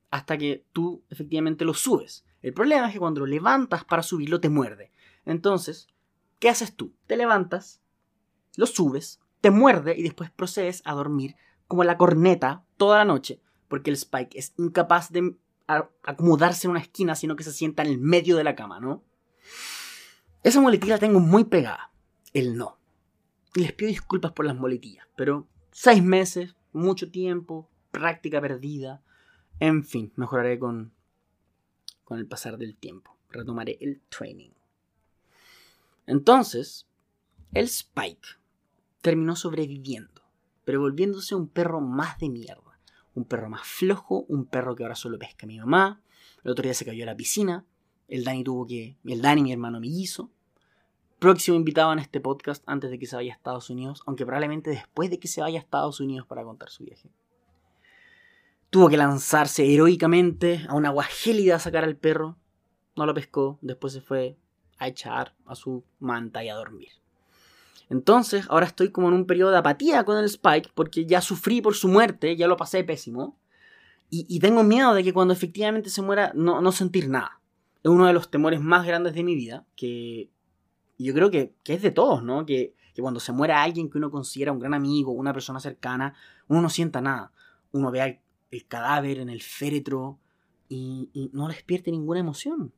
hasta 0.09 0.37
que 0.37 0.65
tú 0.73 1.03
efectivamente 1.09 1.65
lo 1.65 1.73
subes. 1.73 2.25
El 2.41 2.53
problema 2.53 2.87
es 2.87 2.93
que 2.93 2.99
cuando 2.99 3.21
lo 3.21 3.25
levantas 3.27 3.85
para 3.85 4.03
subirlo 4.03 4.39
te 4.39 4.49
muerde. 4.49 4.91
Entonces, 5.25 5.87
¿qué 6.39 6.49
haces 6.49 6.75
tú? 6.75 6.93
Te 7.07 7.15
levantas, 7.15 7.81
lo 8.55 8.65
subes, 8.65 9.21
te 9.39 9.51
muerde 9.51 9.95
y 9.97 10.03
después 10.03 10.29
procedes 10.31 10.81
a 10.85 10.93
dormir 10.93 11.35
como 11.67 11.83
la 11.83 11.97
corneta 11.97 12.63
toda 12.77 12.97
la 12.97 13.05
noche, 13.05 13.41
porque 13.67 13.89
el 13.89 13.95
Spike 13.95 14.37
es 14.37 14.53
incapaz 14.57 15.11
de 15.11 15.35
acomodarse 16.03 16.67
en 16.67 16.71
una 16.71 16.81
esquina, 16.81 17.15
sino 17.15 17.35
que 17.35 17.43
se 17.43 17.53
sienta 17.53 17.83
en 17.83 17.89
el 17.89 17.97
medio 17.97 18.35
de 18.35 18.43
la 18.43 18.55
cama, 18.55 18.81
¿no? 18.81 19.03
Esa 20.43 20.59
muletilla 20.59 20.95
la 20.95 20.99
tengo 20.99 21.19
muy 21.19 21.45
pegada. 21.45 21.90
El 22.33 22.55
no. 22.57 22.77
Les 23.55 23.73
pido 23.73 23.89
disculpas 23.89 24.31
por 24.31 24.45
las 24.45 24.55
muletillas, 24.55 25.05
pero 25.15 25.47
seis 25.71 26.01
meses, 26.01 26.55
mucho 26.71 27.11
tiempo, 27.11 27.69
práctica 27.91 28.39
perdida. 28.39 29.01
En 29.59 29.83
fin, 29.83 30.13
mejoraré 30.15 30.57
con, 30.57 30.93
con 32.05 32.17
el 32.17 32.25
pasar 32.25 32.57
del 32.57 32.77
tiempo. 32.77 33.17
Retomaré 33.29 33.77
el 33.81 34.01
training. 34.09 34.51
Entonces, 36.07 36.87
el 37.53 37.65
Spike 37.65 38.27
terminó 39.01 39.35
sobreviviendo, 39.35 40.21
pero 40.63 40.79
volviéndose 40.79 41.35
un 41.35 41.47
perro 41.47 41.81
más 41.81 42.17
de 42.19 42.29
mierda. 42.29 42.79
Un 43.13 43.25
perro 43.25 43.49
más 43.49 43.67
flojo, 43.67 44.25
un 44.29 44.45
perro 44.45 44.73
que 44.73 44.83
ahora 44.83 44.95
solo 44.95 45.19
pesca 45.19 45.45
a 45.45 45.47
mi 45.47 45.59
mamá. 45.59 46.01
El 46.45 46.51
otro 46.51 46.63
día 46.63 46.73
se 46.73 46.85
cayó 46.85 47.03
a 47.03 47.07
la 47.07 47.17
piscina. 47.17 47.65
El 48.07 48.23
Dani 48.23 48.43
tuvo 48.43 48.65
que. 48.65 48.95
El 49.03 49.21
Dani, 49.21 49.43
mi 49.43 49.51
hermano 49.51 49.81
mellizo. 49.81 50.31
Próximo 51.21 51.55
invitado 51.55 51.93
en 51.93 51.99
este 51.99 52.19
podcast 52.19 52.63
antes 52.65 52.89
de 52.89 52.97
que 52.97 53.05
se 53.05 53.15
vaya 53.15 53.31
a 53.31 53.35
Estados 53.35 53.69
Unidos, 53.69 54.01
aunque 54.07 54.25
probablemente 54.25 54.71
después 54.71 55.11
de 55.11 55.19
que 55.19 55.27
se 55.27 55.39
vaya 55.39 55.59
a 55.59 55.61
Estados 55.61 55.99
Unidos 55.99 56.25
para 56.25 56.43
contar 56.43 56.71
su 56.71 56.83
viaje. 56.83 57.11
Tuvo 58.71 58.89
que 58.89 58.97
lanzarse 58.97 59.71
heroicamente 59.71 60.65
a 60.67 60.73
una 60.73 60.89
agua 60.89 61.05
a 61.05 61.59
sacar 61.59 61.83
al 61.83 61.95
perro. 61.95 62.37
No 62.95 63.05
lo 63.05 63.13
pescó, 63.13 63.59
después 63.61 63.93
se 63.93 64.01
fue 64.01 64.35
a 64.79 64.87
echar 64.87 65.35
a 65.45 65.53
su 65.53 65.83
manta 65.99 66.43
y 66.43 66.49
a 66.49 66.55
dormir. 66.55 66.89
Entonces, 67.91 68.47
ahora 68.49 68.65
estoy 68.65 68.89
como 68.89 69.09
en 69.09 69.13
un 69.13 69.27
periodo 69.27 69.51
de 69.51 69.59
apatía 69.59 70.03
con 70.03 70.17
el 70.17 70.25
Spike 70.25 70.71
porque 70.73 71.05
ya 71.05 71.21
sufrí 71.21 71.61
por 71.61 71.75
su 71.75 71.87
muerte, 71.87 72.35
ya 72.35 72.47
lo 72.47 72.57
pasé 72.57 72.83
pésimo. 72.83 73.37
Y, 74.09 74.39
tengo 74.39 74.63
miedo 74.63 74.95
de 74.95 75.03
que 75.03 75.13
cuando 75.13 75.35
efectivamente 75.35 75.91
se 75.91 76.01
muera 76.01 76.31
no, 76.33 76.61
no, 76.61 76.71
sentir 76.71 77.09
nada. 77.09 77.39
Es 77.83 77.91
uno 77.91 78.07
de 78.07 78.13
los 78.13 78.31
temores 78.31 78.59
más 78.59 78.87
grandes 78.87 79.13
de 79.13 79.23
mi 79.23 79.35
vida, 79.35 79.67
que 79.75 80.31
yo 81.03 81.13
creo 81.13 81.31
que, 81.31 81.55
es 81.65 81.81
de 81.81 81.91
todos, 81.91 82.23
¿no? 82.23 82.45
Que, 82.45 82.75
cuando 82.99 83.19
se 83.19 83.31
muera 83.31 83.63
alguien 83.63 83.89
que 83.89 83.97
uno 83.97 84.11
considera 84.11 84.51
un 84.51 84.59
gran 84.59 84.75
amigo, 84.75 85.11
una 85.11 85.33
persona 85.33 85.59
cercana, 85.59 86.13
uno 86.47 86.61
no 86.61 86.69
sienta 86.69 87.01
nada. 87.01 87.31
Uno 87.71 87.89
ve 87.89 88.21
el, 88.51 88.67
cadáver 88.67 89.17
en 89.17 89.29
el 89.29 89.41
féretro 89.41 90.19
y, 90.69 91.09
y 91.13 91.31
no 91.33 91.47
despierte 91.47 91.89
ninguna 91.89 92.19
emoción. 92.19 92.73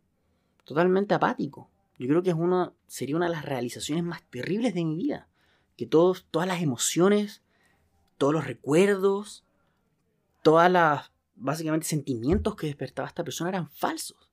Totalmente 0.64 1.14
apático. 1.14 1.70
Yo 2.00 2.08
creo 2.08 2.24
que 2.24 2.30
es 2.30 2.36
una, 2.36 2.74
sería 2.88 3.16
una 3.16 3.26
de 3.28 3.34
las 3.34 3.46
realizaciones 3.46 4.04
más 4.04 4.24
terribles 4.24 4.74
de 4.74 4.86
mi 4.86 4.96
vida. 4.96 5.28
Que 5.78 5.86
todos, 5.86 6.26
todas 6.32 6.48
las 6.48 6.62
emociones, 6.62 7.44
todos 8.18 8.34
los 8.34 8.46
recuerdos, 8.46 9.44
todas 10.42 10.72
las, 10.72 11.12
básicamente, 11.36 11.88
sentimientos 11.88 12.56
que 12.56 12.68
despertaba 12.68 13.08
esta 13.08 13.24
persona 13.24 13.50
eran 13.50 13.70
falsos. 13.70 14.30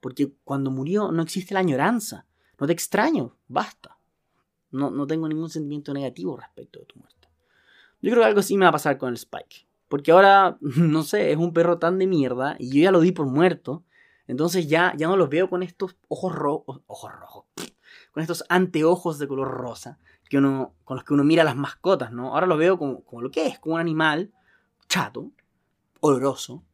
Porque 0.00 0.32
cuando 0.44 0.70
murió 0.70 1.12
no 1.12 1.22
existe 1.22 1.54
la 1.54 1.60
añoranza. 1.60 2.26
No 2.58 2.66
te 2.66 2.72
extraño, 2.72 3.36
basta. 3.48 3.98
No, 4.70 4.90
no 4.90 5.06
tengo 5.06 5.28
ningún 5.28 5.50
sentimiento 5.50 5.94
negativo 5.94 6.36
respecto 6.36 6.80
de 6.80 6.86
tu 6.86 6.98
muerte. 6.98 7.28
Yo 8.00 8.10
creo 8.10 8.22
que 8.22 8.28
algo 8.28 8.40
así 8.40 8.56
me 8.56 8.64
va 8.64 8.70
a 8.70 8.72
pasar 8.72 8.98
con 8.98 9.10
el 9.10 9.14
Spike. 9.14 9.66
Porque 9.88 10.12
ahora, 10.12 10.56
no 10.60 11.02
sé, 11.02 11.32
es 11.32 11.36
un 11.36 11.52
perro 11.52 11.78
tan 11.78 11.98
de 11.98 12.06
mierda 12.06 12.56
y 12.58 12.70
yo 12.70 12.82
ya 12.82 12.90
lo 12.90 13.00
di 13.00 13.12
por 13.12 13.26
muerto 13.26 13.84
entonces 14.26 14.68
ya, 14.68 14.94
ya 14.96 15.06
no 15.06 15.16
los 15.16 15.28
veo 15.28 15.50
con 15.50 15.62
estos 15.62 15.96
ojos 16.08 16.34
rojos, 16.34 16.80
ojos 16.86 17.12
rojos, 17.12 17.44
con 18.12 18.22
estos 18.22 18.44
anteojos 18.48 19.18
de 19.18 19.28
color 19.28 19.48
rosa 19.48 19.98
que 20.28 20.38
uno, 20.38 20.74
con 20.84 20.96
los 20.96 21.04
que 21.04 21.12
uno 21.12 21.24
mira 21.24 21.44
las 21.44 21.56
mascotas, 21.56 22.10
¿no? 22.10 22.32
Ahora 22.32 22.46
lo 22.46 22.56
veo 22.56 22.78
como, 22.78 23.04
como 23.04 23.20
lo 23.20 23.30
que 23.30 23.46
es, 23.46 23.58
como 23.58 23.74
un 23.74 23.80
animal 23.80 24.32
chato, 24.88 25.30
oloroso, 26.00 26.64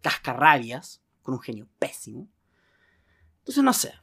cascarrabias, 0.00 1.02
con 1.22 1.34
un 1.34 1.40
genio 1.40 1.68
pésimo. 1.78 2.28
Entonces 3.40 3.62
no 3.62 3.72
sé. 3.72 3.94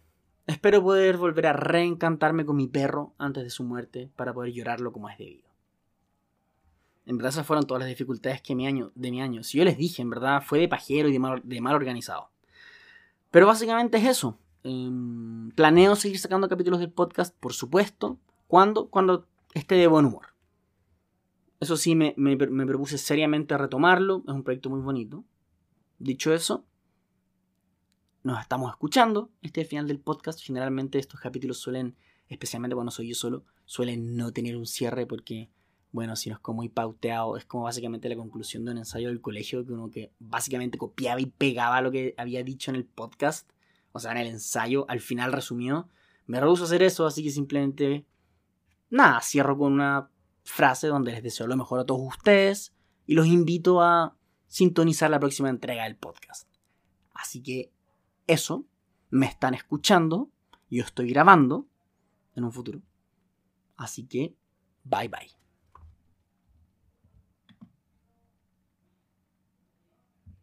Espero 0.50 0.82
poder 0.82 1.18
volver 1.18 1.46
a 1.46 1.54
reencantarme 1.54 2.44
con 2.44 2.56
mi 2.56 2.68
perro 2.68 3.14
antes 3.20 3.44
de 3.44 3.52
su 3.52 3.64
muerte 3.64 4.10
para 4.16 4.34
poder 4.34 4.52
llorarlo 4.52 4.92
como 4.92 5.08
es 5.08 5.16
debido. 5.16 5.48
En 7.06 7.18
verdad 7.18 7.32
esas 7.32 7.46
fueron 7.46 7.68
todas 7.68 7.82
las 7.82 7.90
dificultades 7.90 8.42
que 8.42 8.56
mi 8.56 8.66
año, 8.66 8.92
de 8.96 9.12
mi 9.12 9.22
año. 9.22 9.44
Si 9.44 9.60
yo 9.60 9.64
les 9.64 9.78
dije, 9.78 10.02
en 10.02 10.10
verdad 10.10 10.42
fue 10.44 10.58
de 10.58 10.68
pajero 10.68 11.08
y 11.08 11.12
de 11.12 11.62
mal 11.62 11.76
organizado. 11.76 12.32
Pero 13.30 13.46
básicamente 13.46 14.00
es 14.00 14.06
eso. 14.06 14.40
Em, 14.64 15.52
planeo 15.52 15.96
seguir 15.96 16.18
sacando 16.18 16.50
capítulos 16.50 16.80
del 16.80 16.92
podcast, 16.92 17.36
por 17.40 17.54
supuesto. 17.54 18.18
¿Cuándo? 18.48 18.90
Cuando 18.90 19.28
esté 19.54 19.76
de 19.76 19.86
buen 19.86 20.06
humor. 20.06 20.30
Eso 21.60 21.78
sí, 21.78 21.94
me, 21.94 22.16
propuse 22.38 22.98
seriamente 22.98 23.56
retomarlo. 23.56 24.24
Es 24.28 24.34
un 24.34 24.44
proyecto 24.44 24.72
muy 24.72 24.82
bonito. 24.82 25.24
Dicho 26.00 26.34
eso, 26.34 26.66
nos 28.30 28.42
estamos 28.42 28.72
escuchando. 28.72 29.32
Este 29.42 29.62
es 29.62 29.66
el 29.66 29.70
final 29.70 29.88
del 29.88 30.00
podcast. 30.00 30.40
Generalmente 30.42 31.00
estos 31.00 31.20
capítulos 31.20 31.58
suelen, 31.58 31.96
especialmente 32.28 32.76
cuando 32.76 32.92
soy 32.92 33.10
yo 33.10 33.16
solo, 33.16 33.44
suelen 33.66 34.16
no 34.16 34.32
tener 34.32 34.56
un 34.56 34.66
cierre 34.66 35.06
porque 35.06 35.50
bueno, 35.92 36.16
si 36.16 36.30
no 36.30 36.36
es 36.36 36.42
como 36.42 36.58
muy 36.58 36.70
pauteado, 36.70 37.36
es 37.36 37.46
como 37.46 37.64
básicamente 37.64 38.10
la 38.10 38.16
conclusión 38.16 38.64
de 38.64 38.72
un 38.72 38.78
ensayo 38.78 39.08
del 39.08 39.22
colegio, 39.22 39.66
que 39.66 39.74
uno 39.74 39.90
que 39.90 40.14
básicamente 40.20 40.78
copiaba 40.78 41.20
y 41.20 41.26
pegaba 41.26 41.82
lo 41.82 41.92
que 41.92 42.14
había 42.18 42.44
dicho 42.44 42.70
en 42.70 42.76
el 42.76 42.86
podcast, 42.86 43.50
o 43.92 44.00
sea, 44.00 44.12
en 44.12 44.18
el 44.18 44.28
ensayo, 44.28 44.86
al 44.88 45.00
final 45.00 45.34
resumió. 45.34 45.90
Me 46.28 46.40
rehuso 46.40 46.64
a 46.64 46.66
hacer 46.68 46.84
eso, 46.84 47.08
así 47.08 47.24
que 47.24 47.32
simplemente, 47.32 48.06
nada, 48.92 49.20
cierro 49.22 49.58
con 49.58 49.74
una 49.74 50.12
frase 50.44 50.88
donde 50.88 51.12
les 51.12 51.24
deseo 51.24 51.48
lo 51.48 51.58
mejor 51.58 51.80
a 51.80 51.86
todos 51.86 52.02
ustedes 52.08 52.74
y 53.08 53.16
los 53.16 53.26
invito 53.26 53.82
a 53.82 54.16
sintonizar 54.48 55.10
la 55.10 55.20
próxima 55.20 55.50
entrega 55.50 55.86
del 55.86 55.96
podcast. 55.96 56.48
Así 57.14 57.42
que 57.42 57.72
eso, 58.32 58.66
me 59.10 59.26
están 59.26 59.54
escuchando, 59.54 60.30
yo 60.70 60.84
estoy 60.84 61.10
grabando 61.10 61.68
en 62.36 62.44
un 62.44 62.52
futuro. 62.52 62.82
Así 63.76 64.06
que, 64.06 64.36
bye 64.84 65.08
bye. 65.08 65.39